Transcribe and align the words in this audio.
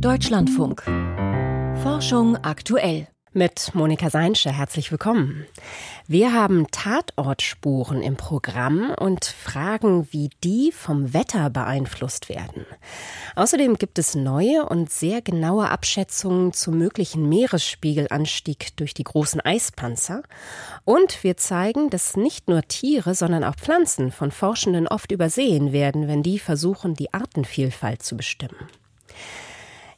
Deutschlandfunk. 0.00 0.82
Forschung 1.82 2.36
aktuell. 2.36 3.08
Mit 3.32 3.74
Monika 3.74 4.10
Seinsche 4.10 4.50
herzlich 4.50 4.90
willkommen. 4.90 5.46
Wir 6.06 6.32
haben 6.34 6.66
Tatortspuren 6.70 8.02
im 8.02 8.16
Programm 8.16 8.94
und 8.98 9.24
fragen, 9.24 10.08
wie 10.10 10.30
die 10.44 10.70
vom 10.72 11.14
Wetter 11.14 11.48
beeinflusst 11.48 12.28
werden. 12.28 12.66
Außerdem 13.36 13.76
gibt 13.76 13.98
es 13.98 14.14
neue 14.14 14.66
und 14.66 14.90
sehr 14.90 15.22
genaue 15.22 15.70
Abschätzungen 15.70 16.52
zum 16.52 16.78
möglichen 16.78 17.28
Meeresspiegelanstieg 17.28 18.76
durch 18.76 18.92
die 18.92 19.04
großen 19.04 19.40
Eispanzer. 19.40 20.22
Und 20.84 21.24
wir 21.24 21.38
zeigen, 21.38 21.88
dass 21.88 22.16
nicht 22.16 22.48
nur 22.48 22.62
Tiere, 22.62 23.14
sondern 23.14 23.44
auch 23.44 23.56
Pflanzen 23.56 24.12
von 24.12 24.30
Forschenden 24.30 24.88
oft 24.88 25.10
übersehen 25.10 25.72
werden, 25.72 26.06
wenn 26.06 26.22
die 26.22 26.38
versuchen, 26.38 26.94
die 26.94 27.14
Artenvielfalt 27.14 28.02
zu 28.02 28.16
bestimmen. 28.16 28.56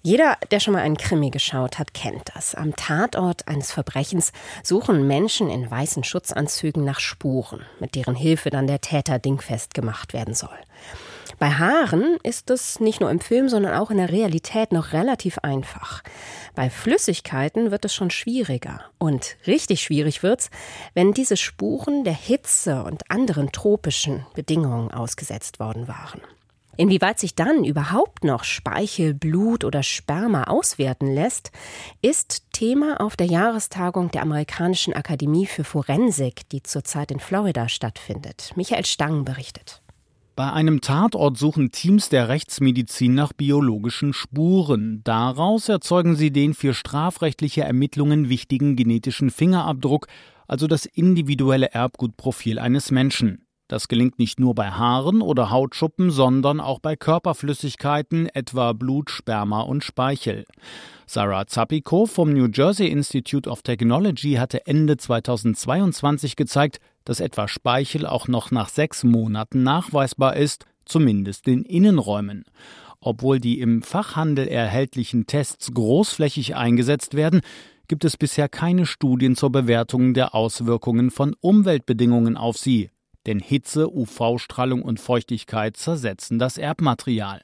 Jeder, 0.09 0.39
der 0.51 0.59
schon 0.59 0.73
mal 0.73 0.81
einen 0.81 0.97
Krimi 0.97 1.29
geschaut 1.29 1.79
hat, 1.79 1.93
kennt 1.93 2.31
das. 2.35 2.55
Am 2.55 2.75
Tatort 2.75 3.47
eines 3.47 3.73
Verbrechens 3.73 4.33
suchen 4.63 5.07
Menschen 5.07 5.51
in 5.51 5.71
weißen 5.71 6.03
Schutzanzügen 6.03 6.83
nach 6.83 6.99
Spuren, 6.99 7.67
mit 7.79 7.95
deren 7.95 8.15
Hilfe 8.15 8.49
dann 8.49 8.67
der 8.67 8.81
Täter 8.81 9.19
dingfest 9.19 9.75
gemacht 9.75 10.15
werden 10.15 10.33
soll. 10.33 10.57
Bei 11.39 11.51
Haaren 11.51 12.17
ist 12.23 12.49
es 12.49 12.81
nicht 12.81 13.03
nur 13.03 13.11
im 13.11 13.21
Film, 13.21 13.51
sondern 13.51 13.75
auch 13.75 13.91
in 13.91 13.99
der 13.99 14.11
Realität 14.11 14.73
noch 14.73 14.95
relativ 14.95 15.41
einfach. 15.41 16.03
Bei 16.55 16.71
Flüssigkeiten 16.71 17.71
wird 17.71 17.85
es 17.85 17.95
schon 17.95 18.11
schwieriger. 18.11 18.81
Und 18.97 19.37
richtig 19.47 19.83
schwierig 19.83 20.23
wird's, 20.23 20.49
wenn 20.95 21.13
diese 21.13 21.37
Spuren 21.37 22.05
der 22.05 22.15
Hitze 22.15 22.83
und 22.83 23.11
anderen 23.11 23.53
tropischen 23.53 24.25
Bedingungen 24.35 24.91
ausgesetzt 24.91 25.61
worden 25.61 25.87
waren. 25.87 26.23
Inwieweit 26.79 27.19
sich 27.19 27.35
dann 27.35 27.65
überhaupt 27.65 28.23
noch 28.23 28.45
Speichel, 28.45 29.13
Blut 29.13 29.65
oder 29.65 29.83
Sperma 29.83 30.45
auswerten 30.45 31.13
lässt, 31.13 31.51
ist 32.03 32.45
Thema 32.53 33.01
auf 33.01 33.17
der 33.17 33.27
Jahrestagung 33.27 34.13
der 34.13 34.23
Amerikanischen 34.23 34.95
Akademie 34.95 35.47
für 35.47 35.65
Forensik, 35.65 36.49
die 36.51 36.63
zurzeit 36.63 37.11
in 37.11 37.19
Florida 37.19 37.69
stattfindet. 37.69 38.53
Michael 38.55 38.87
Stang 38.87 39.25
berichtet. 39.25 39.83
Bei 40.37 40.53
einem 40.53 40.81
Tatort 40.81 41.37
suchen 41.37 41.73
Teams 41.73 42.11
der 42.11 42.29
Rechtsmedizin 42.29 43.13
nach 43.13 43.33
biologischen 43.33 44.13
Spuren. 44.13 45.01
Daraus 45.03 45.69
erzeugen 45.69 46.15
sie 46.15 46.31
den 46.31 46.55
für 46.55 46.75
strafrechtliche 46.75 47.63
Ermittlungen 47.63 48.29
wichtigen 48.29 48.77
genetischen 48.77 49.31
Fingerabdruck, 49.31 50.07
also 50.47 50.69
das 50.69 50.87
individuelle 50.87 51.73
Erbgutprofil 51.73 52.61
eines 52.61 52.93
Menschen. 52.93 53.48
Das 53.69 53.87
gelingt 53.87 54.19
nicht 54.19 54.41
nur 54.41 54.55
bei 54.55 54.71
Haaren 54.71 55.21
oder 55.21 55.51
Hautschuppen, 55.51 56.11
sondern 56.11 56.59
auch 56.59 56.81
bei 56.81 56.97
Körperflüssigkeiten, 56.97 58.27
etwa 58.27 58.73
Blut, 58.73 59.11
Sperma 59.11 59.61
und 59.61 59.85
Speichel. 59.85 60.47
Sarah 61.07 61.47
Zapiko 61.47 62.07
vom 62.07 62.33
New 62.33 62.49
Jersey 62.51 62.89
Institute 62.89 63.49
of 63.49 63.61
Technology 63.61 64.35
hatte 64.35 64.67
Ende 64.67 64.97
2022 64.97 66.35
gezeigt, 66.35 66.81
dass 67.05 67.21
etwa 67.21 67.47
Speichel 67.47 68.07
auch 68.07 68.27
noch 68.27 68.51
nach 68.51 68.71
sechs 68.71 69.05
Monaten 69.05 69.63
nachweisbar 69.65 70.37
ist, 70.37 70.65
zumindest 70.87 71.47
in 71.47 71.63
Innenräumen. 71.65 72.45
Obwohl 73.01 73.39
die 73.39 73.61
im 73.61 73.83
Fachhandel 73.83 74.49
erhältlichen 74.49 75.27
Tests 75.27 75.73
großflächig 75.75 76.57
eingesetzt 76.57 77.15
werden, 77.15 77.43
gibt 77.87 78.07
es 78.07 78.17
bisher 78.17 78.49
keine 78.49 78.87
Studien 78.87 79.37
zur 79.37 79.53
Bewertung 79.53 80.15
der 80.15 80.35
Auswirkungen 80.35 81.11
von 81.11 81.35
Umweltbedingungen 81.41 82.37
auf 82.37 82.57
sie, 82.57 82.91
denn 83.29 83.41
Hitze, 83.41 83.95
UV-Strahlung 83.95 84.83
und 84.83 84.99
Feuchtigkeit 84.99 85.77
zersetzen 85.77 86.39
das 86.39 86.57
Erbmaterial. 86.57 87.43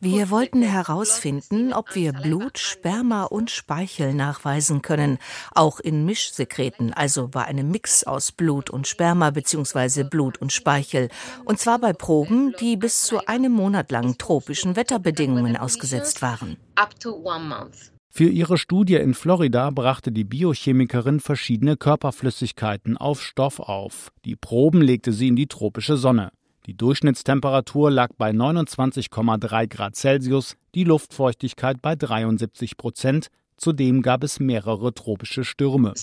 Wir 0.00 0.30
wollten 0.30 0.62
herausfinden, 0.62 1.72
ob 1.72 1.94
wir 1.94 2.12
Blut, 2.12 2.58
Sperma 2.58 3.24
und 3.24 3.50
Speichel 3.50 4.12
nachweisen 4.12 4.82
können, 4.82 5.18
auch 5.54 5.80
in 5.80 6.04
Mischsekreten, 6.04 6.92
also 6.92 7.28
bei 7.28 7.44
einem 7.44 7.70
Mix 7.70 8.04
aus 8.04 8.32
Blut 8.32 8.68
und 8.68 8.86
Sperma 8.86 9.30
bzw. 9.30 10.02
Blut 10.04 10.36
und 10.38 10.52
Speichel, 10.52 11.08
und 11.46 11.58
zwar 11.58 11.78
bei 11.78 11.94
Proben, 11.94 12.54
die 12.60 12.76
bis 12.76 13.04
zu 13.04 13.26
einem 13.26 13.52
Monat 13.52 13.90
lang 13.90 14.18
tropischen 14.18 14.76
Wetterbedingungen 14.76 15.56
ausgesetzt 15.56 16.20
waren. 16.20 16.58
Für 18.16 18.28
ihre 18.28 18.58
Studie 18.58 18.94
in 18.94 19.12
Florida 19.12 19.70
brachte 19.70 20.12
die 20.12 20.22
Biochemikerin 20.22 21.18
verschiedene 21.18 21.76
Körperflüssigkeiten 21.76 22.96
auf 22.96 23.20
Stoff 23.20 23.58
auf. 23.58 24.12
Die 24.24 24.36
Proben 24.36 24.82
legte 24.82 25.12
sie 25.12 25.26
in 25.26 25.34
die 25.34 25.48
tropische 25.48 25.96
Sonne. 25.96 26.30
Die 26.66 26.76
Durchschnittstemperatur 26.76 27.90
lag 27.90 28.10
bei 28.16 28.30
29,3 28.30 29.66
Grad 29.66 29.96
Celsius, 29.96 30.54
die 30.76 30.84
Luftfeuchtigkeit 30.84 31.82
bei 31.82 31.96
73 31.96 32.76
Prozent, 32.76 33.30
Zudem 33.56 34.02
gab 34.02 34.24
es 34.24 34.40
mehrere 34.40 34.92
tropische 34.92 35.44
Stürme. 35.44 35.94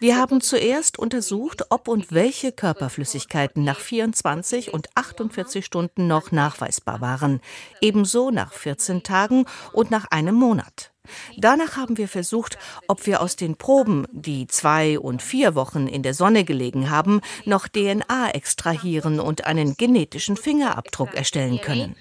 Wir 0.00 0.16
haben 0.16 0.40
zuerst 0.40 0.98
untersucht, 0.98 1.62
ob 1.70 1.88
und 1.88 2.12
welche 2.12 2.52
Körperflüssigkeiten 2.52 3.64
nach 3.64 3.80
24 3.80 4.72
und 4.72 4.88
48 4.94 5.64
Stunden 5.64 6.06
noch 6.06 6.30
nachweisbar 6.30 7.00
waren, 7.00 7.40
ebenso 7.80 8.30
nach 8.30 8.52
14 8.52 9.02
Tagen 9.02 9.46
und 9.72 9.90
nach 9.90 10.06
einem 10.10 10.36
Monat. 10.36 10.91
Danach 11.36 11.76
haben 11.76 11.98
wir 11.98 12.08
versucht, 12.08 12.58
ob 12.86 13.06
wir 13.06 13.20
aus 13.20 13.36
den 13.36 13.56
Proben, 13.56 14.06
die 14.12 14.46
zwei 14.46 14.98
und 14.98 15.22
vier 15.22 15.54
Wochen 15.54 15.86
in 15.88 16.02
der 16.02 16.14
Sonne 16.14 16.44
gelegen 16.44 16.90
haben, 16.90 17.20
noch 17.44 17.68
DNA 17.68 18.30
extrahieren 18.30 19.18
und 19.18 19.44
einen 19.44 19.76
genetischen 19.76 20.36
Fingerabdruck 20.36 21.14
erstellen 21.14 21.60
können. 21.60 21.96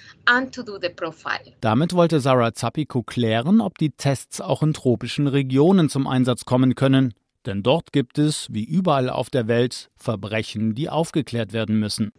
Damit 1.62 1.94
wollte 1.94 2.19
Sarah 2.19 2.53
Zappico 2.53 3.03
klären, 3.03 3.62
ob 3.62 3.78
die 3.78 3.91
Tests 3.91 4.39
auch 4.39 4.62
in 4.62 4.73
tropischen 4.73 5.28
Regionen 5.28 5.89
zum 5.89 6.07
Einsatz 6.07 6.45
kommen 6.45 6.75
können. 6.75 7.13
Denn 7.46 7.63
dort 7.63 7.91
gibt 7.91 8.19
es, 8.19 8.47
wie 8.52 8.63
überall 8.63 9.09
auf 9.09 9.31
der 9.31 9.47
Welt, 9.47 9.90
Verbrechen, 9.97 10.75
die 10.75 10.90
aufgeklärt 10.90 11.53
werden 11.53 11.79
müssen. 11.79 12.12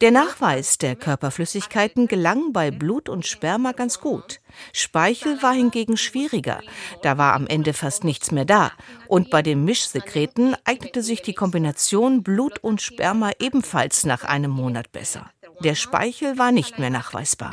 Der 0.00 0.10
Nachweis 0.10 0.78
der 0.78 0.96
Körperflüssigkeiten 0.96 2.08
gelang 2.08 2.52
bei 2.52 2.70
Blut 2.72 3.08
und 3.08 3.26
Sperma 3.26 3.72
ganz 3.72 4.00
gut. 4.00 4.40
Speichel 4.72 5.40
war 5.40 5.54
hingegen 5.54 5.96
schwieriger. 5.96 6.60
Da 7.02 7.16
war 7.16 7.34
am 7.34 7.46
Ende 7.46 7.72
fast 7.72 8.02
nichts 8.02 8.32
mehr 8.32 8.44
da. 8.44 8.72
Und 9.06 9.30
bei 9.30 9.42
den 9.42 9.64
Mischsekreten 9.64 10.56
eignete 10.64 11.02
sich 11.02 11.22
die 11.22 11.34
Kombination 11.34 12.24
Blut 12.24 12.58
und 12.64 12.82
Sperma 12.82 13.30
ebenfalls 13.38 14.04
nach 14.04 14.24
einem 14.24 14.50
Monat 14.50 14.90
besser. 14.90 15.30
Der 15.62 15.74
Speichel 15.74 16.38
war 16.38 16.52
nicht 16.52 16.78
mehr 16.78 16.90
nachweisbar. 16.90 17.52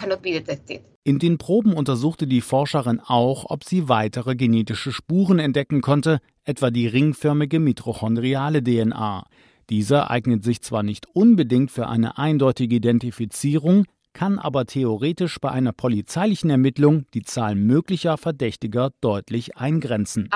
In 1.07 1.19
den 1.19 1.37
Proben 1.37 1.73
untersuchte 1.73 2.25
die 2.25 2.41
Forscherin 2.41 2.99
auch, 2.99 3.45
ob 3.51 3.63
sie 3.63 3.87
weitere 3.87 4.35
genetische 4.35 4.91
Spuren 4.91 5.37
entdecken 5.37 5.81
konnte, 5.81 6.19
etwa 6.45 6.71
die 6.71 6.87
ringförmige 6.87 7.59
mitochondriale 7.59 8.63
DNA. 8.63 9.27
Diese 9.69 10.09
eignet 10.09 10.43
sich 10.43 10.63
zwar 10.63 10.81
nicht 10.81 11.05
unbedingt 11.13 11.69
für 11.69 11.87
eine 11.87 12.17
eindeutige 12.17 12.77
Identifizierung, 12.77 13.85
kann 14.15 14.39
aber 14.39 14.65
theoretisch 14.65 15.39
bei 15.39 15.51
einer 15.51 15.73
polizeilichen 15.73 16.49
Ermittlung 16.49 17.05
die 17.13 17.21
Zahl 17.21 17.53
möglicher 17.53 18.17
Verdächtiger 18.17 18.91
deutlich 19.01 19.57
eingrenzen. 19.57 20.29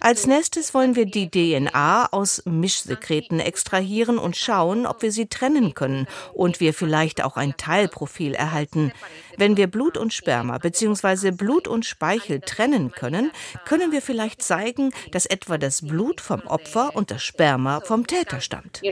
Als 0.00 0.26
nächstes 0.26 0.74
wollen 0.74 0.96
wir 0.96 1.06
die 1.06 1.30
DNA 1.30 2.08
aus 2.12 2.42
Mischsekreten 2.44 3.40
extrahieren 3.40 4.18
und 4.18 4.36
schauen, 4.36 4.84
ob 4.84 5.00
wir 5.00 5.12
sie 5.12 5.28
trennen 5.28 5.74
können 5.74 6.06
und 6.34 6.60
wir 6.60 6.74
vielleicht 6.74 7.24
auch 7.24 7.36
ein 7.36 7.56
Teilprofil 7.56 8.34
erhalten. 8.34 8.92
Wenn 9.36 9.56
wir 9.56 9.68
Blut 9.68 9.96
und 9.96 10.12
Sperma 10.12 10.58
bzw. 10.58 11.30
Blut 11.30 11.68
und 11.68 11.86
Speichel 11.86 12.40
trennen 12.40 12.90
können, 12.90 13.30
können 13.64 13.92
wir 13.92 14.02
vielleicht 14.02 14.42
zeigen, 14.42 14.90
dass 15.12 15.24
etwa 15.24 15.56
das 15.56 15.86
Blut 15.86 16.20
vom 16.20 16.40
Opfer 16.40 16.96
und 16.96 17.12
das 17.12 17.22
Sperma 17.22 17.80
vom 17.80 18.06
Täter 18.08 18.40
stammt. 18.40 18.82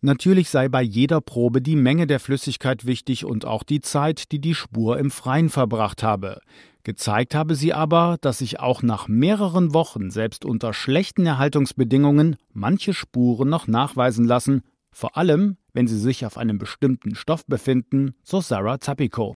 Natürlich 0.00 0.48
sei 0.48 0.68
bei 0.68 0.80
jeder 0.80 1.20
Probe 1.20 1.60
die 1.60 1.74
Menge 1.74 2.06
der 2.06 2.20
Flüssigkeit 2.20 2.86
wichtig 2.86 3.24
und 3.24 3.44
auch 3.44 3.64
die 3.64 3.80
Zeit, 3.80 4.30
die 4.30 4.40
die 4.40 4.54
Spur 4.54 4.96
im 4.98 5.10
Freien 5.10 5.48
verbracht 5.50 6.04
habe. 6.04 6.40
Gezeigt 6.84 7.34
habe 7.34 7.56
sie 7.56 7.74
aber, 7.74 8.16
dass 8.20 8.38
sich 8.38 8.60
auch 8.60 8.82
nach 8.82 9.08
mehreren 9.08 9.74
Wochen, 9.74 10.10
selbst 10.10 10.44
unter 10.44 10.72
schlechten 10.72 11.26
Erhaltungsbedingungen, 11.26 12.36
manche 12.52 12.94
Spuren 12.94 13.48
noch 13.48 13.66
nachweisen 13.66 14.24
lassen, 14.24 14.62
vor 14.92 15.16
allem, 15.16 15.56
wenn 15.72 15.88
sie 15.88 15.98
sich 15.98 16.24
auf 16.24 16.38
einem 16.38 16.58
bestimmten 16.58 17.14
Stoff 17.14 17.44
befinden, 17.46 18.14
so 18.22 18.40
Sarah 18.40 18.80
Zappico. 18.80 19.34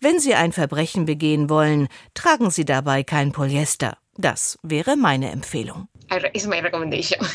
Wenn 0.00 0.20
Sie 0.20 0.34
ein 0.34 0.52
Verbrechen 0.52 1.04
begehen 1.06 1.48
wollen, 1.48 1.88
tragen 2.12 2.50
Sie 2.50 2.64
dabei 2.64 3.02
kein 3.04 3.32
Polyester. 3.32 3.96
Das 4.18 4.58
wäre 4.62 4.96
meine 4.96 5.30
Empfehlung. 5.30 5.88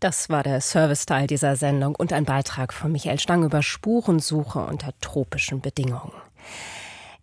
Das 0.00 0.28
war 0.28 0.42
der 0.42 0.60
Serviceteil 0.60 1.28
dieser 1.28 1.54
Sendung 1.54 1.94
und 1.94 2.12
ein 2.12 2.24
Beitrag 2.24 2.72
von 2.72 2.90
Michael 2.90 3.20
Stang 3.20 3.44
über 3.44 3.62
Spurensuche 3.62 4.58
unter 4.58 4.92
tropischen 5.00 5.60
Bedingungen. 5.60 6.12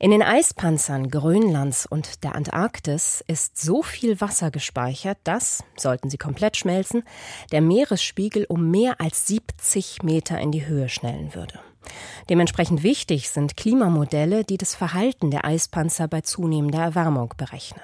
In 0.02 0.12
den 0.12 0.24
Eispanzern 0.24 1.10
Grönlands 1.10 1.86
und 1.86 2.24
der 2.24 2.36
Antarktis 2.36 3.22
ist 3.28 3.60
so 3.60 3.84
viel 3.84 4.22
Wasser 4.22 4.50
gespeichert, 4.50 5.18
dass, 5.26 5.66
sollten 5.76 6.10
sie 6.10 6.18
komplett 6.18 6.56
schmelzen, 6.56 7.04
der 7.52 7.60
Meeresspiegel 7.60 8.46
um 8.48 8.72
mehr 8.72 9.02
als 9.02 9.28
70 9.28 10.04
Meter 10.04 10.40
in 10.40 10.54
die 10.54 10.66
Höhe 10.66 10.88
schnellen 10.88 11.36
würde. 11.36 11.60
Dementsprechend 12.30 12.82
wichtig 12.82 13.30
sind 13.30 13.58
Klimamodelle, 13.58 14.46
die 14.46 14.58
das 14.58 14.74
Verhalten 14.74 15.32
der 15.32 15.44
Eispanzer 15.44 16.08
bei 16.08 16.22
zunehmender 16.22 16.80
Erwärmung 16.80 17.34
berechnen. 17.36 17.82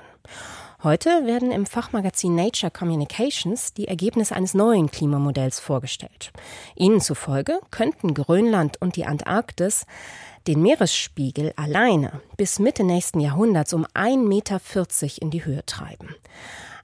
Heute 0.86 1.26
werden 1.26 1.50
im 1.50 1.66
Fachmagazin 1.66 2.36
Nature 2.36 2.70
Communications 2.70 3.74
die 3.74 3.88
Ergebnisse 3.88 4.36
eines 4.36 4.54
neuen 4.54 4.92
Klimamodells 4.92 5.60
vorgestellt. 5.60 6.32
Ihnen 6.76 7.02
zufolge 7.02 7.60
könnten 7.72 8.14
Grönland 8.14 8.80
und 8.84 8.96
die 8.96 9.08
Antarktis 9.08 9.88
den 10.46 10.62
Meeresspiegel 10.62 11.54
alleine 11.56 12.22
bis 12.38 12.60
Mitte 12.60 12.84
nächsten 12.84 13.20
Jahrhunderts 13.20 13.74
um 13.74 13.88
1,40 13.96 14.28
Meter 14.28 14.62
in 15.24 15.32
die 15.32 15.44
Höhe 15.44 15.66
treiben. 15.66 16.14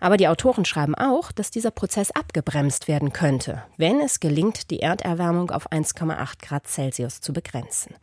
Aber 0.01 0.18
die 0.18 0.27
Autoren 0.27 0.65
schreiben 0.65 0.95
auch, 0.95 1.31
dass 1.31 1.51
dieser 1.51 1.69
Prozess 1.69 2.09
abgebremst 2.09 2.88
werden 2.88 3.13
könnte, 3.13 3.63
wenn 3.77 4.01
es 4.01 4.19
gelingt, 4.19 4.71
die 4.71 4.80
Erderwärmung 4.80 5.51
auf 5.51 5.71
1,8 5.71 6.42
Grad 6.42 6.68
Celsius 6.68 7.21
zu 7.21 7.33
begrenzen. 7.33 7.95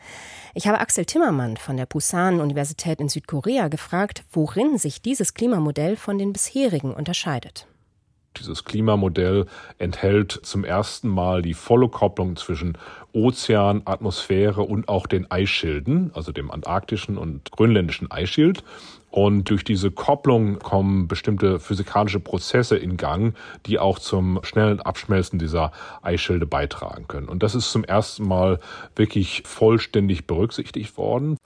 Ich 0.54 0.68
habe 0.68 0.78
Axel 0.78 1.04
Timmermann 1.04 1.56
von 1.56 1.76
der 1.76 1.86
Busan-Universität 1.86 3.00
in 3.00 3.08
Südkorea 3.08 3.66
gefragt, 3.66 4.22
worin 4.30 4.78
sich 4.78 5.02
dieses 5.02 5.34
Klimamodell 5.34 5.96
von 5.96 6.18
den 6.18 6.32
bisherigen 6.32 6.94
unterscheidet. 6.94 7.66
Dieses 8.38 8.62
Klimamodell 8.62 9.46
enthält 9.78 10.38
zum 10.44 10.64
ersten 10.64 11.08
Mal 11.08 11.42
die 11.42 11.54
volle 11.54 11.88
Kopplung 11.88 12.36
zwischen 12.36 12.78
Ozean, 13.12 13.82
Atmosphäre 13.86 14.62
und 14.62 14.88
auch 14.88 15.08
den 15.08 15.28
Eisschilden, 15.28 16.12
also 16.14 16.30
dem 16.30 16.52
antarktischen 16.52 17.18
und 17.18 17.50
grönländischen 17.50 18.08
Eisschild. 18.12 18.62
Und 19.10 19.48
durch 19.48 19.64
diese 19.64 19.90
Kopplung 19.90 20.58
kommen 20.58 21.08
bestimmte 21.08 21.60
physikalische 21.60 22.20
Prozesse 22.20 22.76
in 22.76 22.96
Gang, 22.96 23.34
die 23.66 23.78
auch 23.78 23.98
zum 23.98 24.40
schnellen 24.42 24.80
Abschmelzen 24.80 25.38
dieser 25.38 25.72
Eisschilde 26.02 26.46
beitragen 26.46 27.06
können. 27.08 27.28
Und 27.28 27.42
das 27.42 27.54
ist 27.54 27.72
zum 27.72 27.84
ersten 27.84 28.26
Mal 28.26 28.60
wirklich 28.96 29.42
vollständig 29.46 30.26
berücksichtigt 30.26 30.96
worden. 30.98 31.36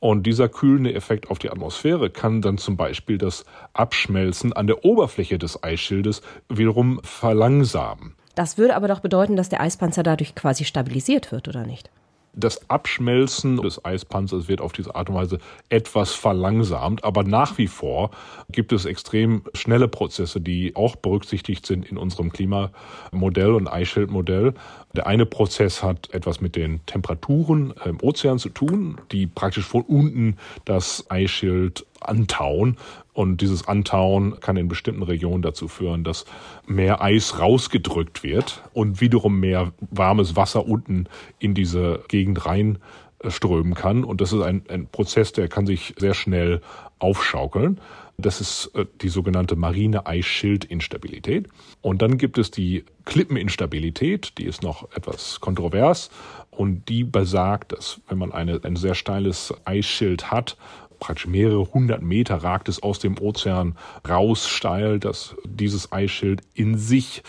und 0.00 0.24
dieser 0.26 0.48
kühlende 0.48 0.94
Effekt 0.94 1.30
auf 1.30 1.38
die 1.38 1.50
Atmosphäre 1.50 2.10
kann 2.10 2.42
dann 2.42 2.58
zum 2.58 2.76
Beispiel 2.76 3.18
das 3.18 3.44
Abschmelzen 3.74 4.52
an 4.52 4.66
der 4.66 4.84
Oberfläche 4.84 5.38
des 5.38 5.62
Eisschildes 5.62 6.22
wiederum 6.48 7.00
verlangsamen. 7.04 8.16
Das 8.34 8.58
würde 8.58 8.74
aber 8.74 8.88
doch 8.88 9.00
bedeuten, 9.00 9.36
dass 9.36 9.50
der 9.50 9.60
Eispanzer 9.60 10.02
dadurch 10.02 10.34
quasi 10.34 10.64
stabilisiert 10.64 11.30
wird, 11.30 11.46
oder 11.48 11.66
nicht? 11.66 11.90
Das 12.32 12.70
Abschmelzen 12.70 13.56
des 13.56 13.84
Eispanzers 13.84 14.46
wird 14.46 14.60
auf 14.60 14.72
diese 14.72 14.94
Art 14.94 15.08
und 15.08 15.16
Weise 15.16 15.38
etwas 15.68 16.12
verlangsamt, 16.12 17.02
aber 17.02 17.24
nach 17.24 17.58
wie 17.58 17.66
vor 17.66 18.10
gibt 18.50 18.72
es 18.72 18.84
extrem 18.84 19.42
schnelle 19.52 19.88
Prozesse, 19.88 20.40
die 20.40 20.76
auch 20.76 20.94
berücksichtigt 20.94 21.66
sind 21.66 21.84
in 21.90 21.96
unserem 21.96 22.32
Klimamodell 22.32 23.52
und 23.52 23.66
Eisschildmodell. 23.66 24.54
Der 24.94 25.08
eine 25.08 25.26
Prozess 25.26 25.82
hat 25.82 26.10
etwas 26.12 26.40
mit 26.40 26.54
den 26.54 26.84
Temperaturen 26.86 27.74
im 27.84 28.00
Ozean 28.00 28.38
zu 28.38 28.48
tun, 28.48 29.00
die 29.10 29.26
praktisch 29.26 29.64
von 29.64 29.82
unten 29.82 30.36
das 30.64 31.10
Eisschild 31.10 31.84
antauen. 32.00 32.76
Und 33.12 33.40
dieses 33.40 33.66
Antauen 33.68 34.38
kann 34.40 34.56
in 34.56 34.68
bestimmten 34.68 35.02
Regionen 35.02 35.42
dazu 35.42 35.68
führen, 35.68 36.04
dass 36.04 36.24
mehr 36.66 37.02
Eis 37.02 37.38
rausgedrückt 37.38 38.22
wird 38.22 38.62
und 38.72 39.00
wiederum 39.00 39.40
mehr 39.40 39.72
warmes 39.90 40.36
Wasser 40.36 40.66
unten 40.66 41.06
in 41.38 41.54
diese 41.54 42.02
Gegend 42.08 42.46
reinströmen 42.46 43.74
kann. 43.74 44.04
Und 44.04 44.20
das 44.20 44.32
ist 44.32 44.42
ein, 44.42 44.62
ein 44.68 44.86
Prozess, 44.86 45.32
der 45.32 45.48
kann 45.48 45.66
sich 45.66 45.94
sehr 45.98 46.14
schnell 46.14 46.60
aufschaukeln. 46.98 47.80
Das 48.20 48.40
ist 48.40 48.70
äh, 48.74 48.86
die 49.00 49.08
sogenannte 49.08 49.56
marine 49.56 50.06
Eisschildinstabilität. 50.06 51.48
Und 51.80 52.02
dann 52.02 52.18
gibt 52.18 52.38
es 52.38 52.50
die 52.50 52.84
Klippeninstabilität, 53.04 54.38
die 54.38 54.44
ist 54.44 54.62
noch 54.62 54.90
etwas 54.94 55.40
kontrovers 55.40 56.10
und 56.50 56.88
die 56.88 57.04
besagt, 57.04 57.72
dass 57.72 58.00
wenn 58.08 58.18
man 58.18 58.32
eine, 58.32 58.60
ein 58.62 58.76
sehr 58.76 58.94
steiles 58.94 59.54
Eisschild 59.64 60.30
hat, 60.30 60.56
praktisch 61.00 61.26
mehrere 61.26 61.72
hundert 61.72 62.02
Meter 62.02 62.36
ragt 62.36 62.68
es 62.68 62.82
aus 62.82 62.98
dem 62.98 63.18
Ozean 63.18 63.76
raus 64.08 64.46
steil, 64.46 65.00
dass 65.00 65.34
dieses 65.44 65.90
Eisschild 65.92 66.42
in 66.54 66.78
sich 66.78 67.22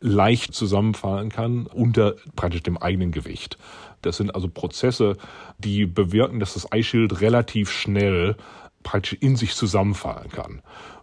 leicht 0.00 0.54
zusammenfallen 0.54 1.30
kann 1.30 1.66
unter 1.66 2.14
praktisch 2.34 2.62
dem 2.62 2.78
eigenen 2.78 3.12
Gewicht. 3.12 3.58
Das 4.02 4.18
sind 4.18 4.34
also 4.34 4.48
Prozesse, 4.48 5.16
die 5.58 5.86
bewirken, 5.86 6.38
dass 6.38 6.54
das 6.54 6.70
Eisschild 6.70 7.20
relativ 7.20 7.70
schnell 7.70 8.36
praktisch 8.82 9.18
in 9.20 9.36
sich 9.36 9.54
zusammenfallen 9.54 10.30
kann. 10.30 10.62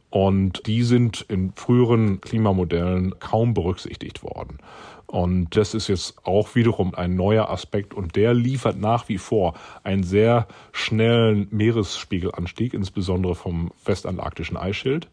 Und 0.10 0.68
die 0.68 0.84
sind 0.84 1.26
in 1.28 1.54
früheren 1.56 2.22
Klimamodellen 2.22 3.18
kaum 3.20 3.56
berücksichtigt 3.56 4.22
worden. 4.22 4.60
Und 5.14 5.56
das 5.56 5.76
ist 5.76 5.90
jetzt 5.90 6.26
auch 6.26 6.56
wiederum 6.56 6.96
ein 6.96 7.16
neuer 7.16 7.52
Aspekt 7.52 7.94
und 7.94 8.16
der 8.16 8.34
liefert 8.34 8.80
nach 8.80 9.10
wie 9.10 9.20
vor 9.20 9.54
einen 9.84 10.02
sehr 10.02 10.48
schnellen 10.72 11.48
Meeresspiegelanstieg, 11.52 12.74
insbesondere 12.74 13.36
vom 13.36 13.70
westantarktischen 13.86 14.58
Eisschild. 14.58 15.08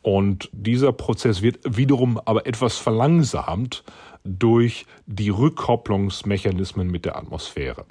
Und 0.00 0.48
dieser 0.52 0.90
Prozess 0.92 1.42
wird 1.42 1.58
wiederum 1.64 2.18
aber 2.24 2.46
etwas 2.46 2.78
verlangsamt 2.78 3.84
durch 4.24 4.86
die 5.04 5.28
Rückkopplungsmechanismen 5.28 6.90
mit 6.90 7.04
der 7.04 7.16
Atmosphäre. 7.16 7.84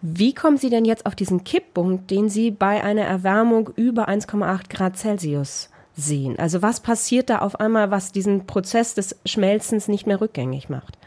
Wie 0.00 0.32
kommen 0.32 0.56
Sie 0.56 0.70
denn 0.70 0.86
jetzt 0.86 1.04
auf 1.04 1.14
diesen 1.14 1.44
Kipppunkt, 1.44 2.10
den 2.10 2.30
Sie 2.30 2.50
bei 2.50 2.82
einer 2.82 3.04
Erwärmung 3.04 3.68
über 3.76 4.08
1,8 4.08 4.70
Grad 4.70 4.96
Celsius 4.96 5.68
sehen? 5.96 6.38
Also 6.38 6.62
was 6.62 6.80
passiert 6.80 7.30
da 7.30 7.38
auf 7.38 7.58
einmal, 7.58 7.90
was 7.90 8.12
diesen 8.12 8.46
Prozess 8.46 8.94
des 8.94 9.16
Schmelzens 9.24 9.88
nicht 9.88 10.06
mehr 10.06 10.20
rückgängig 10.20 10.68
macht? 10.68 10.98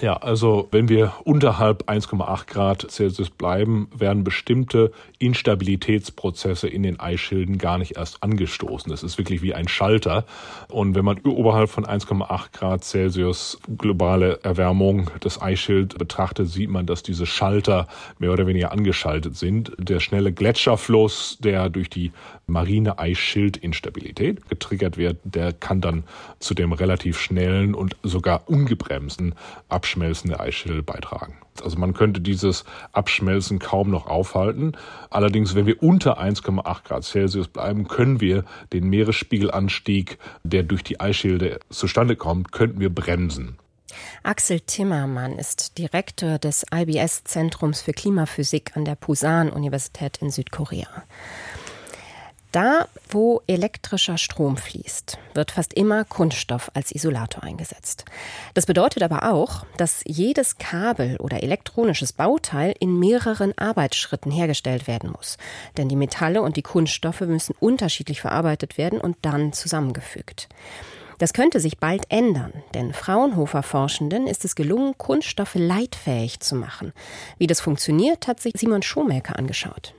Ja, 0.00 0.16
also 0.16 0.68
wenn 0.70 0.88
wir 0.88 1.12
unterhalb 1.24 1.90
1,8 1.90 2.46
Grad 2.46 2.88
Celsius 2.88 3.30
bleiben, 3.30 3.88
werden 3.92 4.22
bestimmte 4.22 4.92
Instabilitätsprozesse 5.18 6.68
in 6.68 6.84
den 6.84 7.00
Eisschilden 7.00 7.58
gar 7.58 7.78
nicht 7.78 7.96
erst 7.96 8.22
angestoßen. 8.22 8.92
Das 8.92 9.02
ist 9.02 9.18
wirklich 9.18 9.42
wie 9.42 9.54
ein 9.54 9.66
Schalter. 9.66 10.24
Und 10.68 10.94
wenn 10.94 11.04
man 11.04 11.18
oberhalb 11.18 11.68
von 11.68 11.84
1,8 11.84 12.52
Grad 12.52 12.84
Celsius 12.84 13.58
globale 13.76 14.38
Erwärmung 14.44 15.10
des 15.24 15.42
Eisschilds 15.42 15.96
betrachtet, 15.96 16.48
sieht 16.48 16.70
man, 16.70 16.86
dass 16.86 17.02
diese 17.02 17.26
Schalter 17.26 17.88
mehr 18.20 18.32
oder 18.32 18.46
weniger 18.46 18.70
angeschaltet 18.70 19.36
sind. 19.36 19.72
Der 19.78 19.98
schnelle 19.98 20.32
Gletscherfluss, 20.32 21.38
der 21.40 21.70
durch 21.70 21.90
die 21.90 22.12
marine 22.46 23.00
Eisschildinstabilität 23.00 24.48
getriggert 24.48 24.96
wird, 24.96 25.18
der 25.24 25.52
kann 25.52 25.80
dann 25.80 26.04
zu 26.38 26.54
dem 26.54 26.72
relativ 26.72 27.18
schnellen 27.18 27.74
und 27.74 27.96
sogar 28.04 28.48
ungebremsten 28.48 29.34
Abschmelzen 29.88 30.28
der 30.28 30.40
Eisschilde 30.40 30.82
beitragen. 30.82 31.38
Also 31.62 31.78
man 31.78 31.94
könnte 31.94 32.20
dieses 32.20 32.64
Abschmelzen 32.92 33.58
kaum 33.58 33.88
noch 33.88 34.06
aufhalten. 34.06 34.72
Allerdings, 35.08 35.54
wenn 35.54 35.64
wir 35.64 35.82
unter 35.82 36.20
1,8 36.20 36.84
Grad 36.84 37.04
Celsius 37.04 37.48
bleiben, 37.48 37.88
können 37.88 38.20
wir 38.20 38.44
den 38.74 38.90
Meeresspiegelanstieg, 38.90 40.18
der 40.42 40.62
durch 40.62 40.84
die 40.84 41.00
Eisschilde 41.00 41.60
zustande 41.70 42.16
kommt, 42.16 42.52
könnten 42.52 42.80
wir 42.80 42.94
bremsen. 42.94 43.56
Axel 44.22 44.60
Timmermann 44.60 45.38
ist 45.38 45.78
Direktor 45.78 46.38
des 46.38 46.66
IBS 46.70 47.24
Zentrums 47.24 47.80
für 47.80 47.92
Klimaphysik 47.92 48.76
an 48.76 48.84
der 48.84 48.94
Pusan 48.94 49.48
Universität 49.48 50.18
in 50.18 50.30
Südkorea. 50.30 50.88
Da, 52.50 52.88
wo 53.10 53.42
elektrischer 53.46 54.16
Strom 54.16 54.56
fließt, 54.56 55.18
wird 55.34 55.50
fast 55.50 55.74
immer 55.74 56.04
Kunststoff 56.04 56.70
als 56.72 56.92
Isolator 56.92 57.42
eingesetzt. 57.42 58.06
Das 58.54 58.64
bedeutet 58.64 59.02
aber 59.02 59.30
auch, 59.30 59.66
dass 59.76 60.00
jedes 60.06 60.56
Kabel 60.56 61.18
oder 61.18 61.42
elektronisches 61.42 62.14
Bauteil 62.14 62.74
in 62.80 62.98
mehreren 62.98 63.56
Arbeitsschritten 63.58 64.32
hergestellt 64.32 64.86
werden 64.86 65.10
muss. 65.10 65.36
Denn 65.76 65.90
die 65.90 65.96
Metalle 65.96 66.40
und 66.40 66.56
die 66.56 66.62
Kunststoffe 66.62 67.20
müssen 67.20 67.54
unterschiedlich 67.60 68.22
verarbeitet 68.22 68.78
werden 68.78 68.98
und 68.98 69.18
dann 69.22 69.52
zusammengefügt. 69.52 70.48
Das 71.18 71.34
könnte 71.34 71.60
sich 71.60 71.78
bald 71.78 72.10
ändern, 72.10 72.52
denn 72.72 72.94
Fraunhofer-Forschenden 72.94 74.26
ist 74.26 74.46
es 74.46 74.54
gelungen, 74.54 74.96
Kunststoffe 74.96 75.56
leitfähig 75.56 76.40
zu 76.40 76.54
machen. 76.54 76.94
Wie 77.36 77.46
das 77.46 77.60
funktioniert, 77.60 78.26
hat 78.26 78.40
sich 78.40 78.54
Simon 78.56 78.82
Schomaker 78.82 79.36
angeschaut. 79.36 79.94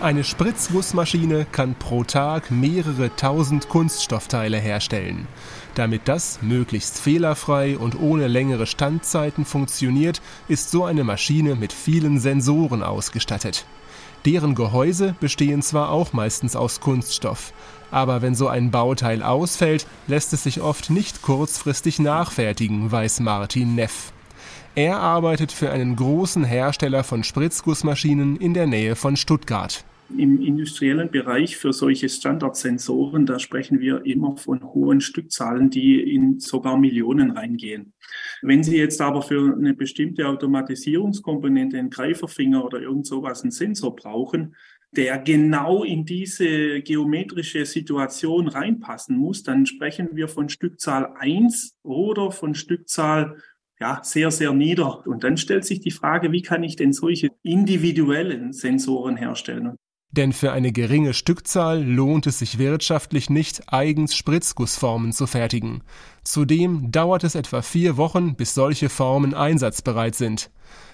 Eine 0.00 0.24
Spritzgussmaschine 0.24 1.44
kann 1.52 1.74
pro 1.74 2.04
Tag 2.04 2.50
mehrere 2.50 3.14
tausend 3.16 3.68
Kunststoffteile 3.68 4.56
herstellen. 4.56 5.28
Damit 5.74 6.08
das 6.08 6.40
möglichst 6.40 6.98
fehlerfrei 6.98 7.76
und 7.76 8.00
ohne 8.00 8.26
längere 8.26 8.66
Standzeiten 8.66 9.44
funktioniert, 9.44 10.22
ist 10.48 10.70
so 10.70 10.86
eine 10.86 11.04
Maschine 11.04 11.54
mit 11.54 11.74
vielen 11.74 12.18
Sensoren 12.18 12.82
ausgestattet. 12.82 13.66
Deren 14.24 14.54
Gehäuse 14.54 15.14
bestehen 15.20 15.60
zwar 15.60 15.90
auch 15.90 16.14
meistens 16.14 16.56
aus 16.56 16.80
Kunststoff, 16.80 17.52
aber 17.90 18.22
wenn 18.22 18.34
so 18.34 18.48
ein 18.48 18.70
Bauteil 18.70 19.22
ausfällt, 19.22 19.86
lässt 20.06 20.32
es 20.32 20.44
sich 20.44 20.62
oft 20.62 20.88
nicht 20.88 21.20
kurzfristig 21.20 21.98
nachfertigen, 21.98 22.90
weiß 22.90 23.20
Martin 23.20 23.74
Neff. 23.74 24.14
Er 24.76 24.98
arbeitet 24.98 25.50
für 25.50 25.70
einen 25.70 25.96
großen 25.96 26.44
Hersteller 26.44 27.02
von 27.02 27.24
Spritzgussmaschinen 27.24 28.36
in 28.36 28.54
der 28.54 28.68
Nähe 28.68 28.94
von 28.94 29.16
Stuttgart. 29.16 29.84
Im 30.16 30.40
industriellen 30.40 31.10
Bereich 31.10 31.56
für 31.56 31.72
solche 31.72 32.08
Standardsensoren, 32.08 33.26
da 33.26 33.40
sprechen 33.40 33.80
wir 33.80 34.06
immer 34.06 34.36
von 34.36 34.62
hohen 34.62 35.00
Stückzahlen, 35.00 35.70
die 35.70 36.00
in 36.14 36.38
sogar 36.38 36.76
Millionen 36.76 37.32
reingehen. 37.32 37.92
Wenn 38.42 38.62
Sie 38.62 38.76
jetzt 38.76 39.00
aber 39.00 39.22
für 39.22 39.54
eine 39.56 39.74
bestimmte 39.74 40.28
Automatisierungskomponente 40.28 41.76
einen 41.76 41.90
Greiferfinger 41.90 42.64
oder 42.64 42.80
irgend 42.80 43.06
sowas 43.06 43.42
einen 43.42 43.50
Sensor 43.50 43.94
brauchen, 43.94 44.54
der 44.92 45.18
genau 45.18 45.84
in 45.84 46.04
diese 46.04 46.80
geometrische 46.82 47.64
Situation 47.64 48.48
reinpassen 48.48 49.16
muss, 49.16 49.42
dann 49.44 49.66
sprechen 49.66 50.10
wir 50.12 50.26
von 50.26 50.48
Stückzahl 50.48 51.12
eins 51.16 51.76
oder 51.82 52.32
von 52.32 52.54
Stückzahl 52.54 53.36
ja, 53.80 54.00
sehr, 54.02 54.30
sehr 54.30 54.52
nieder. 54.52 55.06
Und 55.06 55.24
dann 55.24 55.36
stellt 55.36 55.64
sich 55.64 55.80
die 55.80 55.90
Frage, 55.90 56.32
wie 56.32 56.42
kann 56.42 56.62
ich 56.62 56.76
denn 56.76 56.92
solche 56.92 57.28
individuellen 57.42 58.52
Sensoren 58.52 59.16
herstellen? 59.16 59.76
Denn 60.12 60.32
für 60.32 60.50
eine 60.50 60.72
geringe 60.72 61.14
Stückzahl 61.14 61.84
lohnt 61.84 62.26
es 62.26 62.40
sich 62.40 62.58
wirtschaftlich 62.58 63.30
nicht, 63.30 63.72
eigens 63.72 64.16
Spritzgussformen 64.16 65.12
zu 65.12 65.28
fertigen. 65.28 65.82
Zudem 66.24 66.90
dauert 66.90 67.22
es 67.22 67.36
etwa 67.36 67.62
vier 67.62 67.96
Wochen, 67.96 68.34
bis 68.34 68.54
solche 68.54 68.88
Formen 68.88 69.34
einsatzbereit 69.34 70.16
sind. 70.16 70.50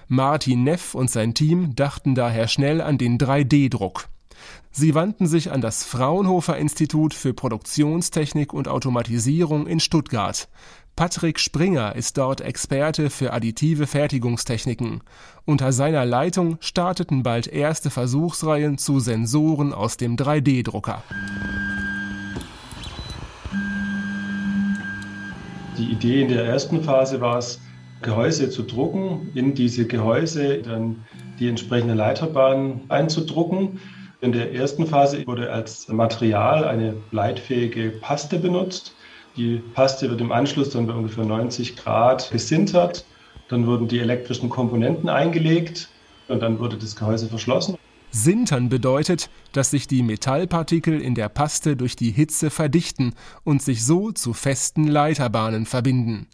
Martin 0.07 0.65
Neff 0.65 0.95
und 0.95 1.11
sein 1.11 1.33
Team 1.33 1.75
dachten 1.75 2.15
daher 2.15 2.47
schnell 2.47 2.83
an 2.83 2.99
den 2.99 3.17
3D-Druck. 3.19 4.09
Sie 4.71 4.95
wandten 4.95 5.27
sich 5.27 5.51
an 5.53 5.61
das 5.61 5.85
Fraunhofer 5.85 6.57
Institut 6.59 7.15
für 7.15 7.33
Produktionstechnik 7.33 8.53
und 8.53 8.69
Automatisierung 8.69 9.67
in 9.67 9.81
Stuttgart. 9.81 10.49
Patrick 10.97 11.39
Springer 11.39 11.95
ist 11.95 12.17
dort 12.17 12.41
Experte 12.41 13.11
für 13.11 13.33
additive 13.33 13.87
Fertigungstechniken. 13.87 15.03
Unter 15.45 15.73
seiner 15.73 16.07
Leitung 16.07 16.57
starteten 16.61 17.23
bald 17.23 17.49
erste 17.49 17.91
Versuchsreihen 17.91 18.79
zu 18.79 18.99
Sensoren 18.99 19.75
aus 19.75 19.99
dem 19.99 20.17
3D-Drucker. 20.17 21.03
Die 25.77 25.93
Idee 25.93 26.23
in 26.23 26.29
der 26.29 26.47
ersten 26.47 26.83
Phase 26.83 27.21
war 27.21 27.39
es, 27.39 27.61
Gehäuse 28.01 28.51
zu 28.51 28.63
drucken, 28.63 29.31
in 29.35 29.55
diese 29.55 29.87
Gehäuse 29.87 30.63
dann 30.63 31.05
die 31.39 31.49
entsprechende 31.49 31.95
Leiterbahn 31.95 32.83
einzudrucken. 32.89 33.81
In 34.27 34.33
der 34.33 34.53
ersten 34.53 34.89
Phase 34.89 35.25
wurde 35.25 35.53
als 35.53 35.87
Material 35.87 36.65
eine 36.65 36.97
leitfähige 37.13 37.91
Paste 37.91 38.41
benutzt. 38.41 38.93
Die 39.37 39.63
Paste 39.73 40.11
wird 40.11 40.21
im 40.21 40.33
Anschluss 40.33 40.71
dann 40.71 40.89
bei 40.89 40.95
ungefähr 40.95 41.25
90 41.25 41.77
Grad 41.77 42.33
gesintert. 42.33 43.05
Dann 43.47 43.69
wurden 43.69 43.87
die 43.87 44.01
elektrischen 44.01 44.49
Komponenten 44.49 45.09
eingelegt 45.09 45.89
und 46.27 46.43
dann 46.43 46.59
wurde 46.59 46.77
das 46.77 46.97
Gehäuse 46.97 47.29
verschlossen. 47.29 47.77
Sintern 48.11 48.69
bedeutet, 48.69 49.31
dass 49.53 49.71
sich 49.71 49.87
die 49.87 50.03
Metallpartikel 50.03 51.01
in 51.01 51.15
der 51.15 51.29
Paste 51.29 51.77
durch 51.77 51.95
die 51.95 52.11
Hitze 52.11 52.51
verdichten 52.51 53.15
und 53.45 53.63
sich 53.63 53.85
so 53.85 54.11
zu 54.11 54.33
festen 54.33 54.89
Leiterbahnen 54.89 55.67
verbinden. 55.67 56.27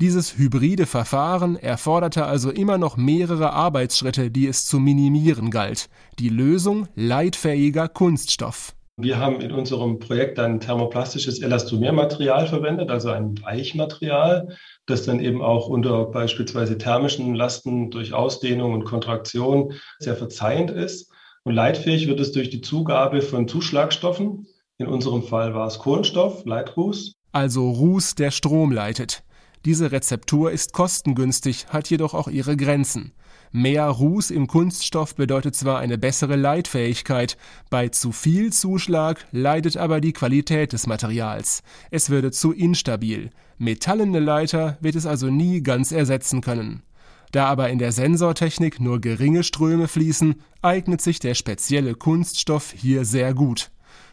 Dieses 0.00 0.36
hybride 0.36 0.86
Verfahren 0.86 1.56
erforderte 1.56 2.24
also 2.24 2.50
immer 2.50 2.78
noch 2.78 2.96
mehrere 2.96 3.52
Arbeitsschritte, 3.52 4.30
die 4.30 4.48
es 4.48 4.66
zu 4.66 4.80
minimieren 4.80 5.50
galt. 5.50 5.88
Die 6.18 6.28
Lösung 6.28 6.88
leitfähiger 6.96 7.88
Kunststoff. 7.88 8.74
Wir 8.98 9.18
haben 9.18 9.40
in 9.40 9.52
unserem 9.52 9.98
Projekt 9.98 10.38
ein 10.38 10.60
thermoplastisches 10.60 11.40
Elastomermaterial 11.40 12.46
verwendet, 12.46 12.90
also 12.90 13.10
ein 13.10 13.40
Weichmaterial, 13.42 14.56
das 14.86 15.04
dann 15.04 15.18
eben 15.18 15.40
auch 15.40 15.68
unter 15.68 16.04
beispielsweise 16.06 16.76
thermischen 16.76 17.34
Lasten 17.34 17.90
durch 17.90 18.12
Ausdehnung 18.12 18.74
und 18.74 18.84
Kontraktion 18.84 19.72
sehr 19.98 20.14
verzeihend 20.14 20.70
ist. 20.70 21.10
Und 21.44 21.54
leitfähig 21.54 22.06
wird 22.06 22.20
es 22.20 22.32
durch 22.32 22.50
die 22.50 22.60
Zugabe 22.60 23.22
von 23.22 23.48
Zuschlagstoffen. 23.48 24.46
In 24.78 24.86
unserem 24.86 25.22
Fall 25.22 25.54
war 25.54 25.66
es 25.66 25.78
Kohlenstoff, 25.78 26.44
Leitruß. 26.44 27.14
Also 27.32 27.70
Ruß, 27.70 28.14
der 28.14 28.30
Strom 28.30 28.72
leitet. 28.72 29.24
Diese 29.64 29.92
Rezeptur 29.92 30.50
ist 30.50 30.72
kostengünstig, 30.72 31.66
hat 31.68 31.88
jedoch 31.88 32.14
auch 32.14 32.28
ihre 32.28 32.56
Grenzen. 32.56 33.12
Mehr 33.52 33.86
Ruß 33.86 34.30
im 34.30 34.46
Kunststoff 34.46 35.14
bedeutet 35.14 35.54
zwar 35.54 35.78
eine 35.78 35.98
bessere 35.98 36.36
Leitfähigkeit, 36.36 37.36
bei 37.70 37.88
zu 37.88 38.10
viel 38.10 38.52
Zuschlag 38.52 39.26
leidet 39.30 39.76
aber 39.76 40.00
die 40.00 40.14
Qualität 40.14 40.72
des 40.72 40.86
Materials. 40.86 41.62
Es 41.90 42.08
würde 42.08 42.30
zu 42.30 42.52
instabil. 42.52 43.30
Metallene 43.58 44.20
Leiter 44.20 44.78
wird 44.80 44.96
es 44.96 45.06
also 45.06 45.28
nie 45.28 45.62
ganz 45.62 45.92
ersetzen 45.92 46.40
können. 46.40 46.82
Da 47.30 47.46
aber 47.46 47.70
in 47.70 47.78
der 47.78 47.92
Sensortechnik 47.92 48.80
nur 48.80 49.00
geringe 49.00 49.42
Ströme 49.44 49.86
fließen, 49.86 50.36
eignet 50.62 51.00
sich 51.00 51.18
der 51.18 51.34
spezielle 51.34 51.94
Kunststoff 51.94 52.72
hier 52.76 53.04
sehr 53.04 53.32
gut. 53.32 53.70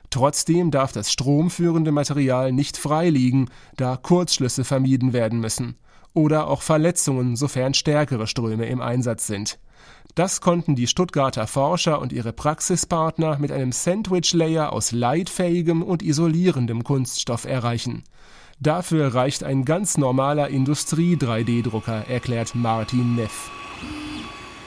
Trotzdem 0.10 0.72
darf 0.72 0.92
das 0.92 1.12
stromführende 1.12 1.92
Material 1.92 2.52
nicht 2.52 2.78
frei 2.78 3.10
liegen, 3.10 3.50
da 3.78 3.96
Kurzschlüsse 3.96 4.64
vermieden 4.64 5.14
werden 5.14 5.40
müssen 5.40 5.76
oder 6.14 6.48
auch 6.48 6.62
Verletzungen, 6.62 7.36
sofern 7.36 7.74
stärkere 7.74 8.28
Ströme 8.28 8.66
im 8.66 8.82
Einsatz 8.82 9.28
sind. 9.28 9.60
Das 10.16 10.42
konnten 10.42 10.76
die 10.76 10.88
Stuttgarter 10.88 11.48
Forscher 11.48 12.02
und 12.02 12.12
ihre 12.12 12.34
Praxispartner 12.34 13.38
mit 13.40 13.52
einem 13.52 13.72
Sandwich-Layer 13.72 14.74
aus 14.74 14.92
leitfähigem 14.92 15.84
und 15.84 16.02
isolierendem 16.02 16.84
Kunststoff 16.84 17.46
erreichen. 17.46 18.04
Dafür 18.60 19.14
reicht 19.14 19.44
ein 19.44 19.64
ganz 19.64 19.98
normaler 19.98 20.50
Industrie-3D-Drucker, 20.50 22.10
erklärt 22.10 22.56
Martin 22.56 23.16
Neff. 23.16 23.50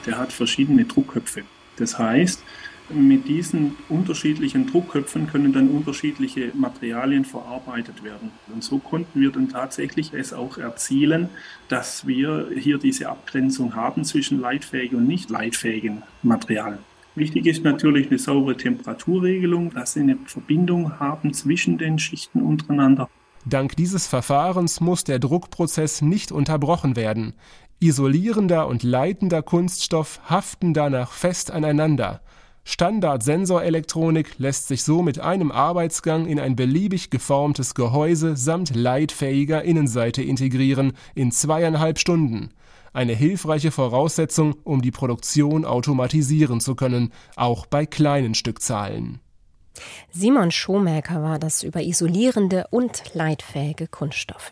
Der 0.05 0.17
hat 0.17 0.33
verschiedene 0.33 0.85
Druckköpfe. 0.85 1.43
Das 1.75 1.99
heißt, 1.99 2.41
mit 2.89 3.27
diesen 3.27 3.75
unterschiedlichen 3.89 4.67
Druckköpfen 4.67 5.27
können 5.27 5.53
dann 5.53 5.69
unterschiedliche 5.69 6.51
Materialien 6.53 7.25
verarbeitet 7.25 8.03
werden. 8.03 8.31
Und 8.53 8.63
so 8.63 8.77
konnten 8.79 9.21
wir 9.21 9.31
dann 9.31 9.49
tatsächlich 9.49 10.13
es 10.13 10.33
auch 10.33 10.57
erzielen, 10.57 11.29
dass 11.69 12.05
wir 12.05 12.49
hier 12.57 12.77
diese 12.77 13.09
Abgrenzung 13.09 13.75
haben 13.75 14.03
zwischen 14.03 14.39
leitfähigen 14.39 14.99
und 14.99 15.07
nicht 15.07 15.29
leitfähigen 15.29 16.03
Materialien. 16.21 16.79
Wichtig 17.15 17.45
ist 17.45 17.63
natürlich 17.63 18.07
eine 18.07 18.17
saubere 18.17 18.57
Temperaturregelung, 18.57 19.71
dass 19.71 19.93
Sie 19.93 19.99
eine 19.99 20.17
Verbindung 20.25 20.99
haben 20.99 21.33
zwischen 21.33 21.77
den 21.77 21.99
Schichten 21.99 22.41
untereinander. 22.41 23.07
Dank 23.45 23.75
dieses 23.75 24.07
Verfahrens 24.07 24.79
muss 24.79 25.03
der 25.03 25.19
Druckprozess 25.19 26.01
nicht 26.01 26.31
unterbrochen 26.31 26.95
werden. 26.95 27.33
Isolierender 27.79 28.67
und 28.67 28.81
leitender 28.81 29.41
Kunststoff 29.41 30.21
haften 30.29 30.73
danach 30.73 31.11
fest 31.11 31.51
aneinander. 31.51 32.21
Standard-Sensorelektronik 32.65 34.39
lässt 34.39 34.67
sich 34.67 34.83
so 34.83 35.01
mit 35.01 35.19
einem 35.19 35.51
Arbeitsgang 35.51 36.25
in 36.25 36.39
ein 36.39 36.55
beliebig 36.55 37.09
geformtes 37.09 37.75
Gehäuse 37.75 38.37
samt 38.37 38.75
leitfähiger 38.75 39.63
Innenseite 39.63 40.23
integrieren 40.23 40.93
in 41.13 41.31
zweieinhalb 41.31 41.99
Stunden. 41.99 42.51
Eine 42.93 43.13
hilfreiche 43.13 43.71
Voraussetzung, 43.71 44.55
um 44.63 44.81
die 44.81 44.91
Produktion 44.91 45.65
automatisieren 45.65 46.61
zu 46.61 46.75
können, 46.75 47.11
auch 47.35 47.65
bei 47.65 47.85
kleinen 47.85 48.35
Stückzahlen. 48.35 49.19
Simon 50.11 50.51
Schomäker 50.51 51.23
war 51.23 51.39
das 51.39 51.63
über 51.63 51.81
isolierende 51.81 52.67
und 52.69 53.03
leitfähige 53.13 53.87
Kunststoffe. 53.87 54.51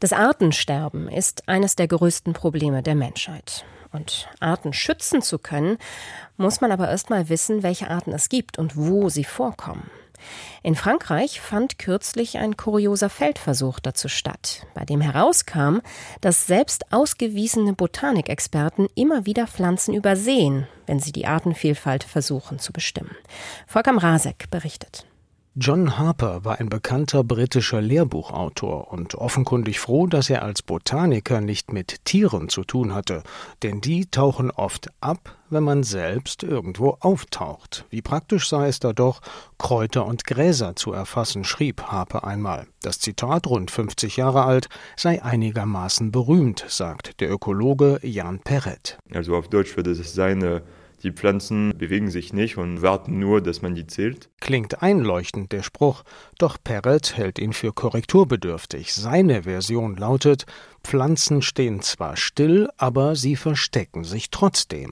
Das 0.00 0.12
Artensterben 0.12 1.08
ist 1.08 1.48
eines 1.48 1.76
der 1.76 1.88
größten 1.88 2.32
Probleme 2.32 2.82
der 2.82 2.94
Menschheit. 2.94 3.64
Und 3.92 4.28
Arten 4.40 4.72
schützen 4.72 5.22
zu 5.22 5.38
können, 5.38 5.78
muss 6.36 6.60
man 6.60 6.72
aber 6.72 6.88
erst 6.88 7.10
mal 7.10 7.28
wissen, 7.28 7.62
welche 7.62 7.90
Arten 7.90 8.12
es 8.12 8.28
gibt 8.28 8.58
und 8.58 8.76
wo 8.76 9.08
sie 9.08 9.24
vorkommen. 9.24 9.90
In 10.62 10.74
Frankreich 10.74 11.40
fand 11.40 11.78
kürzlich 11.78 12.38
ein 12.38 12.56
kurioser 12.56 13.08
Feldversuch 13.08 13.78
dazu 13.80 14.08
statt, 14.08 14.66
bei 14.74 14.84
dem 14.84 15.00
herauskam, 15.00 15.78
dass 16.20 16.46
selbst 16.46 16.92
ausgewiesene 16.92 17.72
Botanikexperten 17.72 18.88
immer 18.94 19.26
wieder 19.26 19.46
Pflanzen 19.46 19.94
übersehen, 19.94 20.66
wenn 20.86 21.00
sie 21.00 21.12
die 21.12 21.26
Artenvielfalt 21.26 22.04
versuchen 22.04 22.58
zu 22.58 22.72
bestimmen. 22.72 23.16
Volker 23.66 23.96
Rasek 23.96 24.50
berichtet. 24.50 25.06
John 25.60 25.98
Harper 25.98 26.44
war 26.44 26.60
ein 26.60 26.68
bekannter 26.68 27.24
britischer 27.24 27.80
Lehrbuchautor 27.80 28.92
und 28.92 29.16
offenkundig 29.16 29.80
froh, 29.80 30.06
dass 30.06 30.30
er 30.30 30.42
als 30.42 30.62
Botaniker 30.62 31.40
nicht 31.40 31.72
mit 31.72 32.04
Tieren 32.04 32.48
zu 32.48 32.62
tun 32.62 32.94
hatte, 32.94 33.24
denn 33.64 33.80
die 33.80 34.06
tauchen 34.06 34.52
oft 34.52 34.88
ab, 35.00 35.36
wenn 35.50 35.64
man 35.64 35.82
selbst 35.82 36.44
irgendwo 36.44 36.98
auftaucht. 37.00 37.86
Wie 37.90 38.02
praktisch 38.02 38.48
sei 38.48 38.68
es 38.68 38.78
da 38.78 38.92
doch, 38.92 39.20
Kräuter 39.58 40.06
und 40.06 40.26
Gräser 40.26 40.76
zu 40.76 40.92
erfassen, 40.92 41.42
schrieb 41.42 41.82
Harper 41.82 42.22
einmal. 42.22 42.68
Das 42.82 43.00
Zitat, 43.00 43.48
rund 43.48 43.72
50 43.72 44.16
Jahre 44.16 44.44
alt, 44.44 44.68
sei 44.94 45.24
einigermaßen 45.24 46.12
berühmt, 46.12 46.64
sagt 46.68 47.20
der 47.20 47.32
Ökologe 47.32 47.98
Jan 48.04 48.38
Perret. 48.38 48.96
Also 49.12 49.34
auf 49.34 49.48
Deutsch 49.48 49.76
würde 49.76 49.90
es 49.90 50.14
seine 50.14 50.62
die 51.02 51.12
Pflanzen 51.12 51.76
bewegen 51.76 52.10
sich 52.10 52.32
nicht 52.32 52.56
und 52.56 52.82
warten 52.82 53.18
nur, 53.18 53.40
dass 53.40 53.62
man 53.62 53.74
die 53.74 53.86
zählt. 53.86 54.28
Klingt 54.40 54.82
einleuchtend 54.82 55.52
der 55.52 55.62
Spruch, 55.62 56.02
doch 56.38 56.56
Perret 56.62 57.16
hält 57.16 57.38
ihn 57.38 57.52
für 57.52 57.72
korrekturbedürftig. 57.72 58.92
Seine 58.92 59.44
Version 59.44 59.96
lautet 59.96 60.46
Pflanzen 60.82 61.42
stehen 61.42 61.82
zwar 61.82 62.16
still, 62.16 62.68
aber 62.76 63.16
sie 63.16 63.36
verstecken 63.36 64.04
sich 64.04 64.30
trotzdem. 64.30 64.90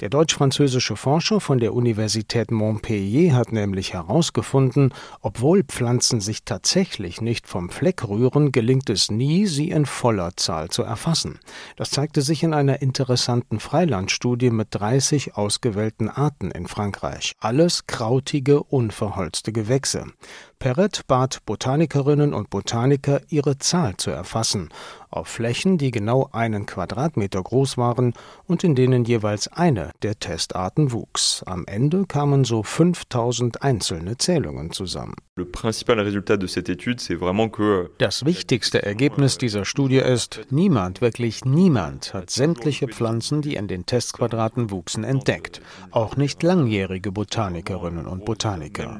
Der 0.00 0.08
deutsch-französische 0.08 0.96
Forscher 0.96 1.40
von 1.40 1.58
der 1.58 1.74
Universität 1.74 2.50
Montpellier 2.50 3.34
hat 3.34 3.52
nämlich 3.52 3.92
herausgefunden, 3.92 4.94
obwohl 5.20 5.64
Pflanzen 5.64 6.20
sich 6.20 6.44
tatsächlich 6.44 7.20
nicht 7.20 7.48
vom 7.48 7.70
Fleck 7.70 8.06
rühren, 8.08 8.52
gelingt 8.52 8.90
es 8.90 9.10
nie, 9.10 9.46
sie 9.46 9.70
in 9.70 9.86
voller 9.86 10.36
Zahl 10.36 10.68
zu 10.68 10.82
erfassen. 10.82 11.38
Das 11.76 11.90
zeigte 11.90 12.22
sich 12.22 12.42
in 12.42 12.54
einer 12.54 12.82
interessanten 12.82 13.60
Freilandstudie 13.60 14.50
mit 14.50 14.68
30 14.70 15.36
ausgewählten 15.36 16.08
Arten 16.08 16.50
in 16.50 16.66
Frankreich. 16.66 17.34
Alles 17.40 17.86
krautige, 17.86 18.62
unverholzte 18.62 19.52
Gewächse. 19.52 20.06
Perret 20.62 21.08
bat 21.08 21.40
Botanikerinnen 21.44 22.32
und 22.32 22.48
Botaniker, 22.48 23.20
ihre 23.28 23.58
Zahl 23.58 23.96
zu 23.96 24.12
erfassen, 24.12 24.68
auf 25.10 25.26
Flächen, 25.26 25.76
die 25.76 25.90
genau 25.90 26.28
einen 26.30 26.66
Quadratmeter 26.66 27.42
groß 27.42 27.78
waren 27.78 28.14
und 28.46 28.62
in 28.62 28.76
denen 28.76 29.04
jeweils 29.04 29.48
eine 29.48 29.90
der 30.02 30.20
Testarten 30.20 30.92
wuchs. 30.92 31.42
Am 31.46 31.64
Ende 31.66 32.06
kamen 32.06 32.44
so 32.44 32.62
5000 32.62 33.60
einzelne 33.60 34.18
Zählungen 34.18 34.70
zusammen. 34.70 35.16
Euh, 35.38 35.46
das 37.96 38.24
wichtigste 38.26 38.82
Ergebnis 38.82 39.38
dieser 39.38 39.64
Studie 39.64 39.96
ist, 39.96 40.40
niemand, 40.50 41.00
wirklich 41.00 41.46
niemand, 41.46 42.12
hat 42.12 42.28
sämtliche 42.28 42.86
Pflanzen, 42.86 43.40
die 43.40 43.54
in 43.54 43.66
den 43.66 43.86
Testquadraten 43.86 44.70
wuchsen, 44.70 45.04
entdeckt. 45.04 45.62
Auch 45.90 46.16
nicht 46.16 46.42
langjährige 46.42 47.12
Botanikerinnen 47.12 48.06
und 48.06 48.26
Botaniker. 48.26 48.98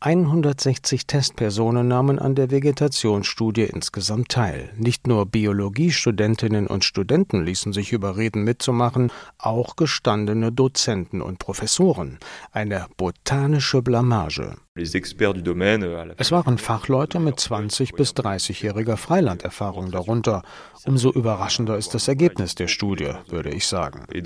160 0.00 1.06
Testpersonen 1.08 1.88
nahmen 1.88 2.20
an 2.20 2.36
der 2.36 2.52
Vegetationsstudie 2.52 3.64
insgesamt 3.64 4.28
teil. 4.28 4.70
Nicht 4.76 5.08
nur 5.08 5.26
Biologiestudentinnen 5.26 6.68
und 6.68 6.84
Studenten 6.84 7.44
ließen 7.44 7.72
sich 7.72 7.92
überreden 7.92 8.44
mitzumachen, 8.44 9.10
auch 9.38 9.74
gestandene 9.74 10.52
Dozenten 10.52 11.20
und 11.20 11.40
Professoren. 11.40 12.18
Eine 12.52 12.86
botanische 12.96 13.82
Blamage. 13.82 14.17
Euh, 14.26 16.14
es 16.16 16.32
waren 16.32 16.58
Fachleute 16.58 17.18
mit 17.18 17.40
20 17.40 17.92
bis 17.94 18.12
30-jähriger 18.12 18.96
Freilanderfahrung 18.96 19.90
darunter. 19.90 20.42
Umso 20.84 21.10
überraschender 21.10 21.76
ist 21.76 21.94
das 21.94 22.08
Ergebnis 22.08 22.54
der 22.54 22.68
Studie, 22.68 23.12
würde 23.28 23.50
ich 23.50 23.66
sagen. 23.66 24.04
Euh, 24.14 24.22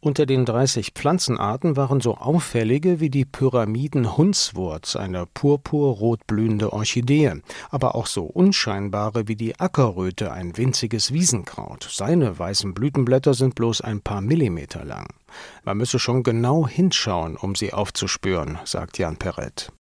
Unter 0.00 0.26
den 0.26 0.44
30 0.44 0.90
Pflanzenarten 0.94 1.76
waren 1.76 2.00
so 2.00 2.16
auffällige 2.16 3.00
wie 3.00 3.10
die 3.10 3.24
Pyramiden-Hundswurz, 3.24 4.96
eine 4.96 5.26
purpurrot 5.26 6.26
blühende 6.26 6.72
Orchidee, 6.72 7.34
aber 7.70 7.94
auch 7.94 8.06
so 8.06 8.24
unscheinbare 8.24 9.28
wie 9.28 9.36
die 9.36 9.58
Ackerröte, 9.60 10.32
ein 10.32 10.56
winziges 10.56 11.12
Wiesenkraut. 11.12 11.88
Seine 11.90 12.38
weißen 12.38 12.74
Blütenblätter 12.74 13.34
sind 13.34 13.54
bloß 13.54 13.80
ein 13.80 14.00
paar 14.00 14.20
Millimeter 14.20 14.84
lang. 14.84 15.06
Man 15.64 15.76
müsse 15.76 15.98
schon 15.98 16.22
genau 16.22 16.66
hinschauen, 16.66 17.36
um 17.36 17.54
sie 17.54 17.72
aufzuspüren, 17.72 18.58
sagt 18.64 18.98
Jan 18.98 19.16
Perret. 19.16 19.72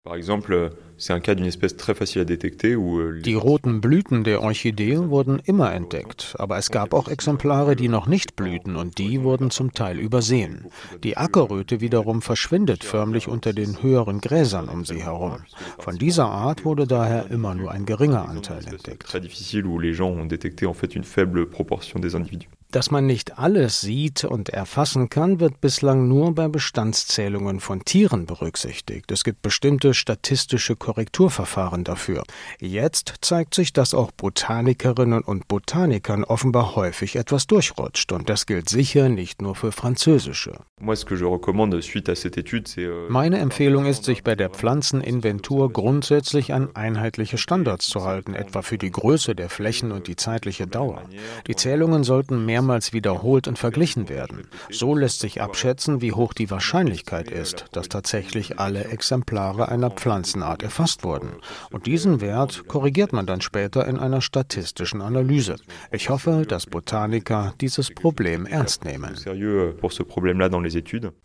Euh, 2.63 3.21
die 3.23 3.35
roten 3.35 3.81
Blüten 3.81 4.25
der 4.25 4.43
Orchidee 4.43 4.99
wurden 4.99 5.39
immer 5.39 5.73
entdeckt, 5.73 6.35
aber 6.39 6.59
es 6.59 6.71
gab 6.71 6.93
auch 6.95 7.09
Exemplare, 7.09 7.77
die 7.77 7.89
noch 7.89 8.07
nicht 8.07 8.37
blühten 8.37 8.77
und 8.77 8.99
die 8.99 9.23
wurden 9.23 9.51
zum 9.51 9.73
Teil 9.73 9.99
übersehen. 9.99 10.67
Die 11.03 11.17
Ackerröte 11.17 11.81
wiederum 11.81 12.23
verschwindet 12.23 12.85
förmlich 12.85 13.29
unter 13.29 13.53
den 13.53 13.83
höheren 13.83 14.21
Gräsern 14.21 14.69
um 14.69 14.85
sie 14.85 15.03
herum. 15.03 15.45
Von 15.79 15.97
dieser 15.97 16.27
Art 16.27 16.65
wurde 16.65 16.87
daher 16.87 17.31
immer 17.31 17.55
nur 17.55 17.71
ein 17.71 17.87
geringer 17.87 18.29
Anteil 18.29 18.67
entdeckt. 18.67 19.07
Dass 22.73 22.93
man 22.93 23.05
nicht 23.05 23.37
alles 23.37 23.81
sieht 23.81 24.23
und 24.23 24.51
erfassen 24.51 25.09
kann, 25.09 25.41
wird 25.41 25.61
bislang 25.61 26.07
nur 26.07 26.37
bei 26.37 26.47
Bestandszählungen 26.47 27.59
von 27.59 27.85
Tieren 27.85 28.27
berücksichtigt. 28.27 29.11
Es 29.11 29.25
gibt 29.25 29.43
bestimmte 29.43 29.93
statistische 29.93 30.77
Korrekturverfahren 30.77 31.83
dafür. 31.83 32.23
Jetzt 32.61 33.15
zeigt 33.23 33.55
sich, 33.55 33.73
dass 33.73 33.93
auch 33.93 34.13
Botanikerinnen 34.13 35.23
und 35.23 35.49
Botanikern 35.49 36.23
offenbar 36.23 36.77
häufig 36.77 37.17
etwas 37.17 37.49
durchrutscht. 37.49 38.13
Und 38.13 38.31
das 38.31 38.47
gilt 38.47 38.69
sicher 38.69 39.09
nicht 39.09 39.43
nur 39.43 39.57
für 39.57 39.73
französische. 39.73 40.61
Euh, 40.81 40.95
Meine 43.09 43.39
Empfehlung 43.39 43.87
ist, 43.87 44.05
sich 44.05 44.23
bei 44.23 44.37
der 44.37 44.51
Pflanzeninventur 44.51 45.73
grundsätzlich 45.73 46.53
an 46.53 46.69
einheitliche 46.77 47.37
Standards 47.37 47.89
zu 47.89 48.05
halten, 48.05 48.35
etwa 48.35 48.63
für 48.63 48.79
die 48.79 48.93
Größe 48.93 49.35
der 49.35 49.49
Flächen 49.49 49.91
und 49.91 50.07
die 50.07 50.15
zeitliche 50.15 50.69
Dauer. 50.69 51.03
Die 51.49 51.57
Zählungen 51.57 52.05
sollten 52.05 52.47
mehr 52.47 52.60
mehrmals 52.61 52.93
wiederholt 52.93 53.49
und 53.49 53.59
verglichen 53.59 54.11
werden. 54.11 54.47
So 54.69 54.95
lässt 54.95 55.21
sich 55.21 55.41
abschätzen, 55.41 56.03
wie 56.03 56.13
hoch 56.13 56.35
die 56.35 56.51
Wahrscheinlichkeit 56.51 57.31
ist, 57.31 57.65
dass 57.73 57.89
tatsächlich 57.89 58.59
alle 58.59 58.85
Exemplare 58.85 59.69
einer 59.69 59.91
Pflanzenart 59.91 60.63
erfasst 60.63 61.03
wurden. 61.03 61.31
Und 61.71 61.87
diesen 61.87 62.21
Wert 62.21 62.69
korrigiert 62.69 63.15
man 63.15 63.25
dann 63.25 63.41
später 63.41 63.89
in 63.89 63.99
einer 63.99 64.21
statistischen 64.21 65.01
Analyse. 65.01 65.57
Ich 65.91 66.11
hoffe, 66.11 66.45
dass 66.47 66.67
Botaniker 66.67 67.55
dieses 67.63 67.89
Problem 67.91 68.45
ernst 68.45 68.85
nehmen. 68.85 69.17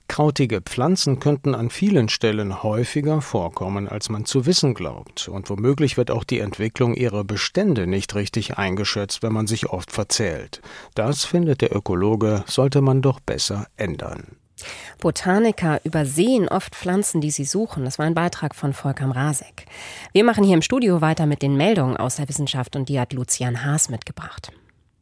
Krautige 0.08 0.62
Pflanzen 0.62 1.19
könnten 1.19 1.56
an 1.56 1.69
vielen 1.69 2.10
Stellen 2.10 2.63
häufiger 2.63 3.21
vorkommen, 3.21 3.89
als 3.89 4.10
man 4.10 4.26
zu 4.26 4.45
wissen 4.45 4.76
glaubt. 4.76 5.28
Und 5.28 5.50
womöglich 5.50 5.98
wird 5.98 6.12
auch 6.12 6.24
die 6.24 6.39
Entwicklung 6.39 6.93
ihrer 6.93 7.24
Bestände 7.24 7.88
nicht 7.88 8.13
richtig 8.15 8.58
eingeschätzt, 8.58 9.24
wenn 9.24 9.34
man 9.34 9.48
sich 9.48 9.67
oft 9.67 9.91
verzählt. 9.91 10.62
Das 10.93 11.25
findet 11.26 11.62
der 11.62 11.76
Ökologe, 11.76 12.44
sollte 12.48 12.82
man 12.82 13.02
doch 13.02 13.20
besser 13.20 13.68
ändern. 13.78 14.38
Botaniker 15.00 15.82
übersehen 15.84 16.48
oft 16.48 16.76
Pflanzen, 16.76 17.22
die 17.22 17.32
sie 17.32 17.46
suchen. 17.46 17.84
Das 17.84 18.00
war 18.00 18.06
ein 18.06 18.14
Beitrag 18.14 18.56
von 18.56 18.74
Volker 18.74 19.08
Rasek. 19.08 19.66
Wir 20.14 20.24
machen 20.24 20.44
hier 20.44 20.56
im 20.56 20.62
Studio 20.62 21.02
weiter 21.02 21.26
mit 21.26 21.42
den 21.42 21.58
Meldungen 21.58 21.98
aus 21.98 22.16
der 22.16 22.30
Wissenschaft 22.30 22.76
und 22.76 22.90
die 22.90 23.00
hat 23.00 23.14
Lucian 23.14 23.66
Haas 23.66 23.90
mitgebracht. 23.90 24.52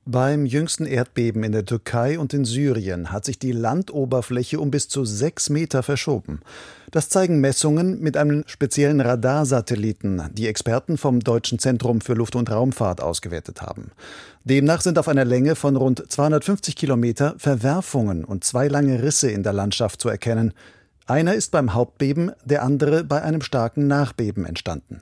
Beim 0.05 0.45
jüngsten 0.45 0.85
Erdbeben 0.85 1.45
in 1.45 1.53
der 1.53 1.63
Türkei 1.63 2.19
und 2.19 2.33
in 2.33 2.43
Syrien 2.43 3.13
hat 3.13 3.23
sich 3.23 3.39
die 3.39 3.53
Landoberfläche 3.53 4.59
um 4.59 4.69
bis 4.69 4.89
zu 4.89 5.05
sechs 5.05 5.49
Meter 5.49 5.81
verschoben. 5.81 6.41
Das 6.91 7.07
zeigen 7.07 7.39
Messungen 7.39 8.01
mit 8.01 8.17
einem 8.17 8.43
speziellen 8.45 8.99
Radarsatelliten, 8.99 10.23
die 10.33 10.47
Experten 10.47 10.97
vom 10.97 11.21
Deutschen 11.21 11.57
Zentrum 11.57 12.01
für 12.01 12.15
Luft- 12.15 12.35
und 12.35 12.51
Raumfahrt 12.51 12.99
ausgewertet 12.99 13.61
haben. 13.61 13.91
Demnach 14.43 14.81
sind 14.81 14.99
auf 14.99 15.07
einer 15.07 15.23
Länge 15.23 15.55
von 15.55 15.77
rund 15.77 16.03
250 16.05 16.75
Kilometer 16.75 17.35
Verwerfungen 17.37 18.25
und 18.25 18.43
zwei 18.43 18.67
lange 18.67 19.01
Risse 19.01 19.31
in 19.31 19.43
der 19.43 19.53
Landschaft 19.53 20.01
zu 20.01 20.09
erkennen. 20.09 20.53
Einer 21.05 21.33
ist 21.33 21.51
beim 21.51 21.73
Hauptbeben, 21.73 22.33
der 22.43 22.63
andere 22.63 23.05
bei 23.05 23.21
einem 23.21 23.41
starken 23.41 23.87
Nachbeben 23.87 24.45
entstanden. 24.45 25.01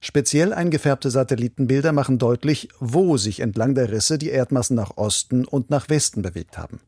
Speziell 0.00 0.52
eingefärbte 0.52 1.10
Satellitenbilder 1.10 1.92
machen 1.92 2.18
deutlich, 2.18 2.68
wo 2.78 3.16
sich 3.16 3.40
entlang 3.40 3.74
der 3.74 3.90
Risse 3.90 4.16
die 4.16 4.30
Erdmassen 4.30 4.76
nach 4.76 4.96
Osten 4.96 5.44
und 5.44 5.70
nach 5.70 5.88
Westen 5.88 6.22
bewegt 6.22 6.56
haben. 6.56 6.80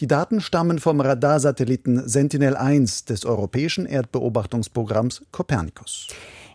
Die 0.00 0.06
Daten 0.06 0.40
stammen 0.40 0.78
vom 0.78 1.00
Radarsatelliten 1.00 2.08
Sentinel-1 2.08 3.06
des 3.06 3.24
europäischen 3.24 3.86
Erdbeobachtungsprogramms 3.86 5.22
Copernicus. 5.30 6.08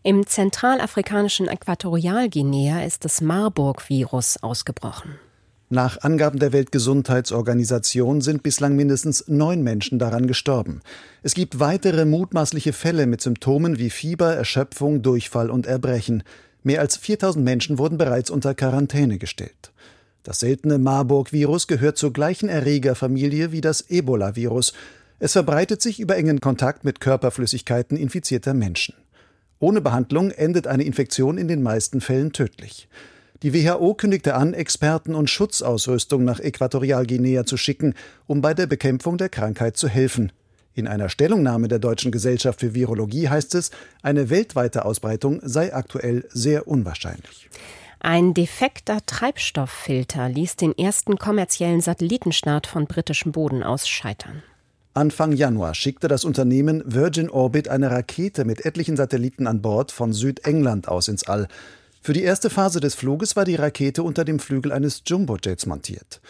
Im 0.03 0.25
zentralafrikanischen 0.25 1.47
Äquatorialguinea 1.47 2.83
ist 2.83 3.05
das 3.05 3.21
Marburg-Virus 3.21 4.41
ausgebrochen. 4.43 5.19
Nach 5.69 6.01
Angaben 6.03 6.37
der 6.37 6.53
Weltgesundheitsorganisation 6.53 8.21
sind 8.21 8.43
bislang 8.43 8.75
mindestens 8.75 9.27
neun 9.27 9.63
Menschen 9.63 9.97
daran 9.97 10.27
gestorben. 10.27 10.81
Es 11.23 11.33
gibt 11.33 11.59
weitere 11.59 12.05
mutmaßliche 12.05 12.71
Fälle 12.71 13.07
mit 13.07 13.21
Symptomen 13.21 13.79
wie 13.79 13.89
Fieber, 13.89 14.35
Erschöpfung, 14.35 15.01
Durchfall 15.01 15.49
und 15.49 15.65
Erbrechen. 15.65 16.21
Mehr 16.61 16.81
als 16.81 16.97
4000 16.97 17.43
Menschen 17.43 17.79
wurden 17.79 17.97
bereits 17.97 18.29
unter 18.29 18.53
Quarantäne 18.53 19.17
gestellt. 19.17 19.71
Das 20.21 20.39
seltene 20.39 20.77
Marburg-Virus 20.77 21.65
gehört 21.65 21.97
zur 21.97 22.13
gleichen 22.13 22.47
Erregerfamilie 22.47 23.51
wie 23.51 23.61
das 23.61 23.89
Ebola-Virus. 23.89 24.73
Es 25.17 25.31
verbreitet 25.31 25.81
sich 25.81 25.99
über 25.99 26.15
engen 26.15 26.41
Kontakt 26.41 26.83
mit 26.83 26.99
Körperflüssigkeiten 26.99 27.97
infizierter 27.97 28.53
Menschen. 28.53 28.93
Ohne 29.57 29.81
Behandlung 29.81 30.29
endet 30.29 30.67
eine 30.67 30.83
Infektion 30.83 31.39
in 31.39 31.47
den 31.47 31.63
meisten 31.63 32.01
Fällen 32.01 32.33
tödlich. 32.33 32.87
Die 33.45 33.53
WHO 33.53 33.93
kündigte 33.93 34.33
an, 34.33 34.55
Experten 34.55 35.13
und 35.13 35.29
Schutzausrüstung 35.29 36.23
nach 36.23 36.39
Äquatorialguinea 36.39 37.45
zu 37.45 37.57
schicken, 37.57 37.93
um 38.25 38.41
bei 38.41 38.55
der 38.55 38.65
Bekämpfung 38.65 39.19
der 39.19 39.29
Krankheit 39.29 39.77
zu 39.77 39.87
helfen. 39.87 40.31
In 40.73 40.87
einer 40.87 41.09
Stellungnahme 41.09 41.67
der 41.67 41.77
Deutschen 41.77 42.11
Gesellschaft 42.11 42.61
für 42.61 42.73
Virologie 42.73 43.29
heißt 43.29 43.53
es, 43.53 43.69
eine 44.01 44.31
weltweite 44.31 44.83
Ausbreitung 44.83 45.41
sei 45.43 45.75
aktuell 45.75 46.25
sehr 46.29 46.67
unwahrscheinlich. 46.67 47.47
Ein 47.99 48.33
defekter 48.33 49.05
Treibstofffilter 49.05 50.27
ließ 50.27 50.55
den 50.55 50.75
ersten 50.75 51.19
kommerziellen 51.19 51.81
Satellitenstart 51.81 52.65
von 52.65 52.87
britischem 52.87 53.31
Boden 53.31 53.61
aus 53.61 53.87
scheitern. 53.87 54.41
Anfang 54.95 55.33
Januar 55.33 55.75
schickte 55.75 56.07
das 56.07 56.25
Unternehmen 56.25 56.81
Virgin 56.83 57.29
Orbit 57.29 57.67
eine 57.67 57.91
Rakete 57.91 58.43
mit 58.43 58.65
etlichen 58.65 58.97
Satelliten 58.97 59.45
an 59.45 59.61
Bord 59.61 59.91
von 59.91 60.13
Südengland 60.13 60.87
aus 60.87 61.09
ins 61.09 61.27
All. 61.27 61.47
Für 62.05 62.13
die 62.13 62.21
erste 62.21 62.51
Phase 62.51 62.79
des 62.79 62.93
Fluges 62.93 63.35
war 63.35 63.45
die 63.45 63.55
Rakete 63.55 64.03
unter 64.03 64.25
dem 64.25 64.37
Flügel 64.37 64.71
eines 64.71 65.01
Jumbojets 65.07 65.65
montiert. 65.65 66.21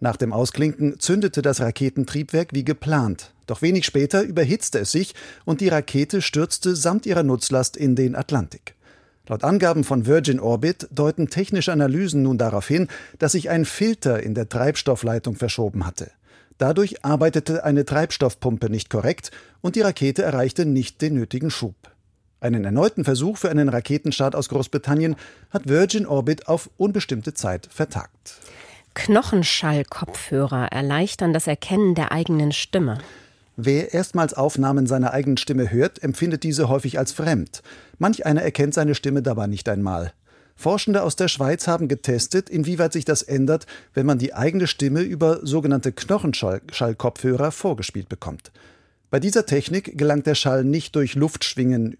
Nach 0.00 0.16
dem 0.16 0.32
Ausklinken 0.32 0.98
zündete 0.98 1.40
das 1.40 1.60
Raketentriebwerk 1.60 2.48
wie 2.52 2.64
geplant. 2.64 3.32
Doch 3.46 3.62
wenig 3.62 3.86
später 3.86 4.22
überhitzte 4.22 4.80
es 4.80 4.90
sich 4.90 5.14
und 5.44 5.60
die 5.60 5.68
Rakete 5.68 6.20
stürzte 6.20 6.74
samt 6.74 7.06
ihrer 7.06 7.22
Nutzlast 7.22 7.76
in 7.76 7.94
den 7.94 8.16
Atlantik. 8.16 8.74
Laut 9.28 9.44
Angaben 9.44 9.84
von 9.84 10.04
Virgin 10.04 10.40
Orbit 10.40 10.88
deuten 10.90 11.30
technische 11.30 11.70
Analysen 11.70 12.24
nun 12.24 12.36
darauf 12.36 12.66
hin, 12.66 12.88
dass 13.20 13.30
sich 13.30 13.50
ein 13.50 13.66
Filter 13.66 14.20
in 14.20 14.34
der 14.34 14.48
Treibstoffleitung 14.48 15.36
verschoben 15.36 15.86
hatte. 15.86 16.10
Dadurch 16.58 17.04
arbeitete 17.04 17.62
eine 17.62 17.84
Treibstoffpumpe 17.84 18.68
nicht 18.68 18.90
korrekt 18.90 19.30
und 19.60 19.76
die 19.76 19.82
Rakete 19.82 20.24
erreichte 20.24 20.66
nicht 20.66 21.00
den 21.00 21.14
nötigen 21.14 21.52
Schub. 21.52 21.76
Einen 22.40 22.64
erneuten 22.64 23.04
Versuch 23.04 23.36
für 23.36 23.50
einen 23.50 23.68
Raketenstart 23.68 24.34
aus 24.34 24.48
Großbritannien 24.48 25.16
hat 25.50 25.68
Virgin 25.68 26.06
Orbit 26.06 26.48
auf 26.48 26.70
unbestimmte 26.78 27.34
Zeit 27.34 27.68
vertagt. 27.70 28.40
Knochenschallkopfhörer 28.94 30.72
erleichtern 30.72 31.32
das 31.32 31.46
Erkennen 31.46 31.94
der 31.94 32.12
eigenen 32.12 32.52
Stimme. 32.52 32.98
Wer 33.56 33.92
erstmals 33.92 34.32
Aufnahmen 34.32 34.86
seiner 34.86 35.12
eigenen 35.12 35.36
Stimme 35.36 35.70
hört, 35.70 36.02
empfindet 36.02 36.42
diese 36.44 36.68
häufig 36.68 36.98
als 36.98 37.12
fremd. 37.12 37.62
Manch 37.98 38.24
einer 38.24 38.42
erkennt 38.42 38.72
seine 38.72 38.94
Stimme 38.94 39.20
dabei 39.22 39.46
nicht 39.46 39.68
einmal. 39.68 40.12
Forschende 40.56 41.02
aus 41.02 41.16
der 41.16 41.28
Schweiz 41.28 41.66
haben 41.66 41.88
getestet, 41.88 42.48
inwieweit 42.48 42.92
sich 42.92 43.04
das 43.04 43.22
ändert, 43.22 43.66
wenn 43.92 44.06
man 44.06 44.18
die 44.18 44.34
eigene 44.34 44.66
Stimme 44.66 45.02
über 45.02 45.40
sogenannte 45.46 45.92
Knochenschallkopfhörer 45.92 47.50
vorgespielt 47.50 48.08
bekommt. 48.08 48.50
Bei 49.10 49.18
dieser 49.18 49.44
Technik 49.44 49.98
gelangt 49.98 50.26
der 50.26 50.36
Schall 50.36 50.64
nicht 50.64 50.94
durch 50.94 51.16
Luftschwingen, 51.16 51.96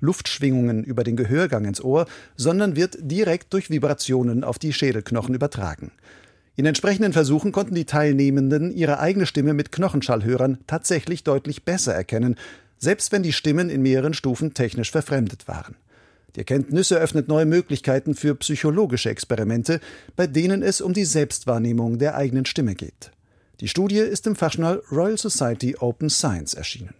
Luftschwingungen 0.00 0.82
über 0.82 1.04
den 1.04 1.16
Gehörgang 1.16 1.64
ins 1.64 1.82
Ohr, 1.82 2.06
sondern 2.36 2.74
wird 2.74 2.98
direkt 3.00 3.52
durch 3.52 3.70
Vibrationen 3.70 4.42
auf 4.42 4.58
die 4.58 4.72
Schädelknochen 4.72 5.34
übertragen. 5.34 5.92
In 6.56 6.66
entsprechenden 6.66 7.12
Versuchen 7.12 7.52
konnten 7.52 7.76
die 7.76 7.84
Teilnehmenden 7.84 8.72
ihre 8.72 8.98
eigene 8.98 9.26
Stimme 9.26 9.54
mit 9.54 9.70
Knochenschallhörern 9.70 10.58
tatsächlich 10.66 11.22
deutlich 11.22 11.64
besser 11.64 11.94
erkennen, 11.94 12.34
selbst 12.78 13.12
wenn 13.12 13.22
die 13.22 13.32
Stimmen 13.32 13.70
in 13.70 13.82
mehreren 13.82 14.14
Stufen 14.14 14.52
technisch 14.52 14.90
verfremdet 14.90 15.46
waren. 15.46 15.76
Die 16.34 16.40
Erkenntnis 16.40 16.90
eröffnet 16.90 17.28
neue 17.28 17.46
Möglichkeiten 17.46 18.14
für 18.14 18.34
psychologische 18.34 19.10
Experimente, 19.10 19.80
bei 20.16 20.26
denen 20.26 20.62
es 20.62 20.80
um 20.80 20.92
die 20.92 21.04
Selbstwahrnehmung 21.04 21.98
der 21.98 22.16
eigenen 22.16 22.46
Stimme 22.46 22.74
geht. 22.74 23.12
Die 23.60 23.68
Studie 23.68 23.98
ist 23.98 24.26
im 24.26 24.36
Fachjournal 24.36 24.82
Royal 24.90 25.18
Society 25.18 25.76
Open 25.78 26.08
Science 26.08 26.54
erschienen. 26.54 26.94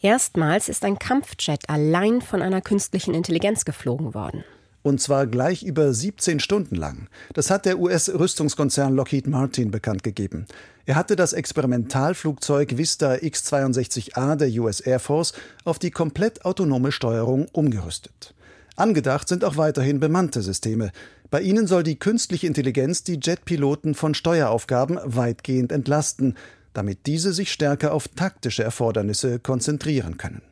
Erstmals 0.00 0.70
ist 0.70 0.82
ein 0.86 0.98
Kampfjet 0.98 1.68
allein 1.68 2.22
von 2.22 2.40
einer 2.40 2.62
künstlichen 2.62 3.12
Intelligenz 3.12 3.66
geflogen 3.66 4.14
worden. 4.14 4.42
Und 4.82 5.02
zwar 5.02 5.26
gleich 5.26 5.62
über 5.62 5.92
17 5.92 6.40
Stunden 6.40 6.74
lang. 6.74 7.08
Das 7.34 7.50
hat 7.50 7.66
der 7.66 7.78
US-Rüstungskonzern 7.78 8.94
Lockheed 8.94 9.26
Martin 9.26 9.70
bekannt 9.70 10.02
gegeben. 10.02 10.46
Er 10.86 10.94
hatte 10.94 11.16
das 11.16 11.34
Experimentalflugzeug 11.34 12.78
Vista 12.78 13.16
X-62A 13.16 14.36
der 14.36 14.48
US 14.62 14.80
Air 14.80 15.00
Force 15.00 15.34
auf 15.64 15.78
die 15.78 15.90
komplett 15.90 16.46
autonome 16.46 16.92
Steuerung 16.92 17.46
umgerüstet. 17.52 18.32
Angedacht 18.76 19.28
sind 19.28 19.44
auch 19.44 19.56
weiterhin 19.56 20.00
bemannte 20.00 20.42
Systeme. 20.42 20.90
Bei 21.30 21.40
ihnen 21.40 21.66
soll 21.66 21.82
die 21.82 21.98
künstliche 21.98 22.46
Intelligenz 22.46 23.04
die 23.04 23.20
Jetpiloten 23.22 23.94
von 23.94 24.14
Steueraufgaben 24.14 24.98
weitgehend 25.04 25.72
entlasten, 25.72 26.36
damit 26.72 27.06
diese 27.06 27.32
sich 27.32 27.52
stärker 27.52 27.92
auf 27.92 28.08
taktische 28.08 28.62
Erfordernisse 28.62 29.38
konzentrieren 29.38 30.16
können. 30.16 30.42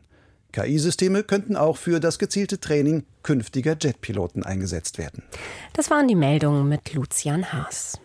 KI-Systeme 0.52 1.24
könnten 1.24 1.56
auch 1.56 1.76
für 1.76 2.00
das 2.00 2.18
gezielte 2.18 2.58
Training 2.58 3.04
künftiger 3.22 3.76
Jetpiloten 3.80 4.42
eingesetzt 4.44 4.98
werden. 4.98 5.22
Das 5.74 5.90
waren 5.90 6.08
die 6.08 6.14
Meldungen 6.14 6.68
mit 6.68 6.94
Lucian 6.94 7.52
Haas. 7.52 8.00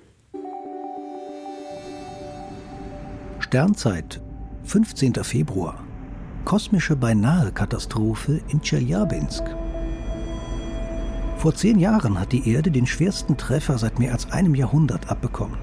Sternzeit, 3.39 4.21
15. 4.65 5.15
Februar. 5.23 5.83
Kosmische 6.43 6.95
Beinahe-Katastrophe 6.95 8.41
in 8.49 8.61
Tscheljabinsk. 8.61 9.43
Vor 11.37 11.53
zehn 11.55 11.77
Jahren 11.77 12.19
hat 12.19 12.31
die 12.31 12.49
Erde 12.49 12.71
den 12.71 12.87
schwersten 12.87 13.37
Treffer 13.37 13.77
seit 13.77 13.99
mehr 13.99 14.13
als 14.13 14.31
einem 14.31 14.55
Jahrhundert 14.55 15.09
abbekommen. 15.09 15.57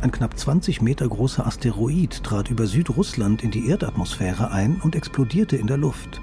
Ein 0.00 0.12
knapp 0.12 0.38
20 0.38 0.80
Meter 0.80 1.08
großer 1.08 1.46
Asteroid 1.46 2.22
trat 2.22 2.50
über 2.50 2.66
Südrussland 2.66 3.42
in 3.42 3.50
die 3.50 3.68
Erdatmosphäre 3.68 4.50
ein 4.52 4.80
und 4.82 4.94
explodierte 4.94 5.56
in 5.56 5.66
der 5.66 5.76
Luft. 5.76 6.20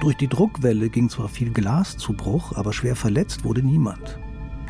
Durch 0.00 0.16
die 0.16 0.28
Druckwelle 0.28 0.88
ging 0.88 1.08
zwar 1.08 1.28
viel 1.28 1.50
Glas 1.50 1.96
zu 1.96 2.12
Bruch, 2.12 2.52
aber 2.56 2.72
schwer 2.72 2.96
verletzt 2.96 3.44
wurde 3.44 3.62
niemand. 3.62 4.18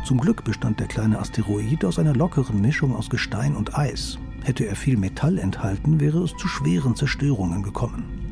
Zum 0.04 0.20
Glück 0.20 0.44
bestand 0.44 0.78
der 0.78 0.86
kleine 0.86 1.18
Asteroid 1.18 1.84
aus 1.84 1.98
einer 1.98 2.14
lockeren 2.14 2.60
Mischung 2.60 2.94
aus 2.94 3.10
Gestein 3.10 3.56
und 3.56 3.76
Eis. 3.76 4.18
Hätte 4.44 4.66
er 4.66 4.76
viel 4.76 4.96
Metall 4.96 5.38
enthalten, 5.38 5.98
wäre 5.98 6.22
es 6.22 6.36
zu 6.36 6.46
schweren 6.46 6.94
Zerstörungen 6.94 7.64
gekommen. 7.64 8.25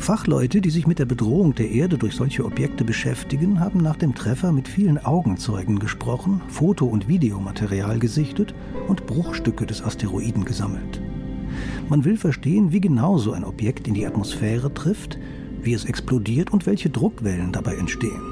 Fachleute, 0.00 0.62
die 0.62 0.70
sich 0.70 0.86
mit 0.86 0.98
der 0.98 1.04
Bedrohung 1.04 1.54
der 1.54 1.70
Erde 1.70 1.98
durch 1.98 2.14
solche 2.14 2.46
Objekte 2.46 2.84
beschäftigen, 2.84 3.60
haben 3.60 3.80
nach 3.80 3.96
dem 3.96 4.14
Treffer 4.14 4.50
mit 4.50 4.66
vielen 4.66 4.96
Augenzeugen 4.96 5.78
gesprochen, 5.78 6.40
Foto- 6.48 6.86
und 6.86 7.06
Videomaterial 7.06 7.98
gesichtet 7.98 8.54
und 8.88 9.06
Bruchstücke 9.06 9.66
des 9.66 9.82
Asteroiden 9.82 10.46
gesammelt. 10.46 11.02
Man 11.90 12.06
will 12.06 12.16
verstehen, 12.16 12.72
wie 12.72 12.80
genau 12.80 13.18
so 13.18 13.32
ein 13.32 13.44
Objekt 13.44 13.86
in 13.88 13.94
die 13.94 14.06
Atmosphäre 14.06 14.72
trifft, 14.72 15.18
wie 15.62 15.74
es 15.74 15.84
explodiert 15.84 16.50
und 16.50 16.64
welche 16.64 16.88
Druckwellen 16.88 17.52
dabei 17.52 17.76
entstehen. 17.76 18.22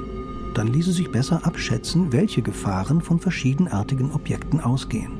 Dann 0.55 0.73
ließe 0.73 0.91
sich 0.91 1.11
besser 1.11 1.45
abschätzen, 1.45 2.11
welche 2.11 2.41
Gefahren 2.41 2.99
von 3.01 3.19
verschiedenartigen 3.19 4.11
Objekten 4.11 4.59
ausgehen. 4.59 5.18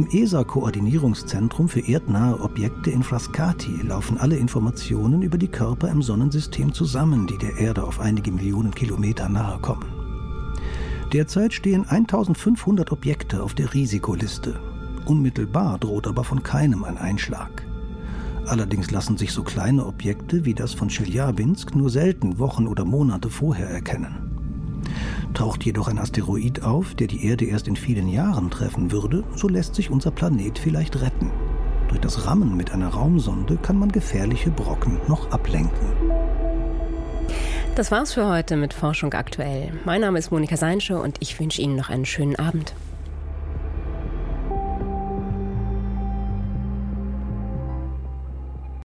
Im 0.00 0.08
ESA-Koordinierungszentrum 0.10 1.68
für 1.68 1.80
erdnahe 1.80 2.40
Objekte 2.40 2.90
in 2.90 3.02
Frascati 3.02 3.82
laufen 3.82 4.16
alle 4.16 4.36
Informationen 4.36 5.20
über 5.20 5.36
die 5.36 5.48
Körper 5.48 5.90
im 5.90 6.00
Sonnensystem 6.00 6.72
zusammen, 6.72 7.26
die 7.26 7.36
der 7.36 7.58
Erde 7.58 7.84
auf 7.84 8.00
einige 8.00 8.32
Millionen 8.32 8.74
Kilometer 8.74 9.28
nahe 9.28 9.58
kommen. 9.58 9.84
Derzeit 11.12 11.52
stehen 11.52 11.86
1500 11.86 12.92
Objekte 12.92 13.42
auf 13.42 13.52
der 13.52 13.74
Risikoliste. 13.74 14.58
Unmittelbar 15.04 15.76
droht 15.76 16.06
aber 16.06 16.24
von 16.24 16.42
keinem 16.42 16.82
ein 16.84 16.96
Einschlag. 16.96 17.62
Allerdings 18.46 18.90
lassen 18.90 19.18
sich 19.18 19.32
so 19.32 19.42
kleine 19.42 19.84
Objekte 19.84 20.46
wie 20.46 20.54
das 20.54 20.72
von 20.72 20.88
Chelyabinsk 20.88 21.74
nur 21.74 21.90
selten 21.90 22.38
Wochen 22.38 22.66
oder 22.68 22.86
Monate 22.86 23.28
vorher 23.28 23.68
erkennen. 23.68 24.29
Taucht 25.34 25.64
jedoch 25.64 25.88
ein 25.88 25.98
Asteroid 25.98 26.62
auf, 26.62 26.94
der 26.94 27.06
die 27.06 27.24
Erde 27.24 27.44
erst 27.44 27.68
in 27.68 27.76
vielen 27.76 28.08
Jahren 28.08 28.50
treffen 28.50 28.90
würde, 28.90 29.24
so 29.36 29.48
lässt 29.48 29.74
sich 29.74 29.90
unser 29.90 30.10
Planet 30.10 30.58
vielleicht 30.58 31.00
retten. 31.00 31.30
Durch 31.88 32.00
das 32.00 32.26
Rammen 32.26 32.56
mit 32.56 32.72
einer 32.72 32.88
Raumsonde 32.88 33.56
kann 33.56 33.78
man 33.78 33.90
gefährliche 33.90 34.50
Brocken 34.50 35.00
noch 35.08 35.30
ablenken. 35.30 35.88
Das 37.76 37.90
war's 37.90 38.12
für 38.12 38.28
heute 38.28 38.56
mit 38.56 38.74
Forschung 38.74 39.12
aktuell. 39.14 39.72
Mein 39.84 40.00
Name 40.00 40.18
ist 40.18 40.30
Monika 40.30 40.56
Seinsche 40.56 41.00
und 41.00 41.16
ich 41.20 41.38
wünsche 41.38 41.62
Ihnen 41.62 41.76
noch 41.76 41.88
einen 41.88 42.04
schönen 42.04 42.36
Abend. 42.36 42.74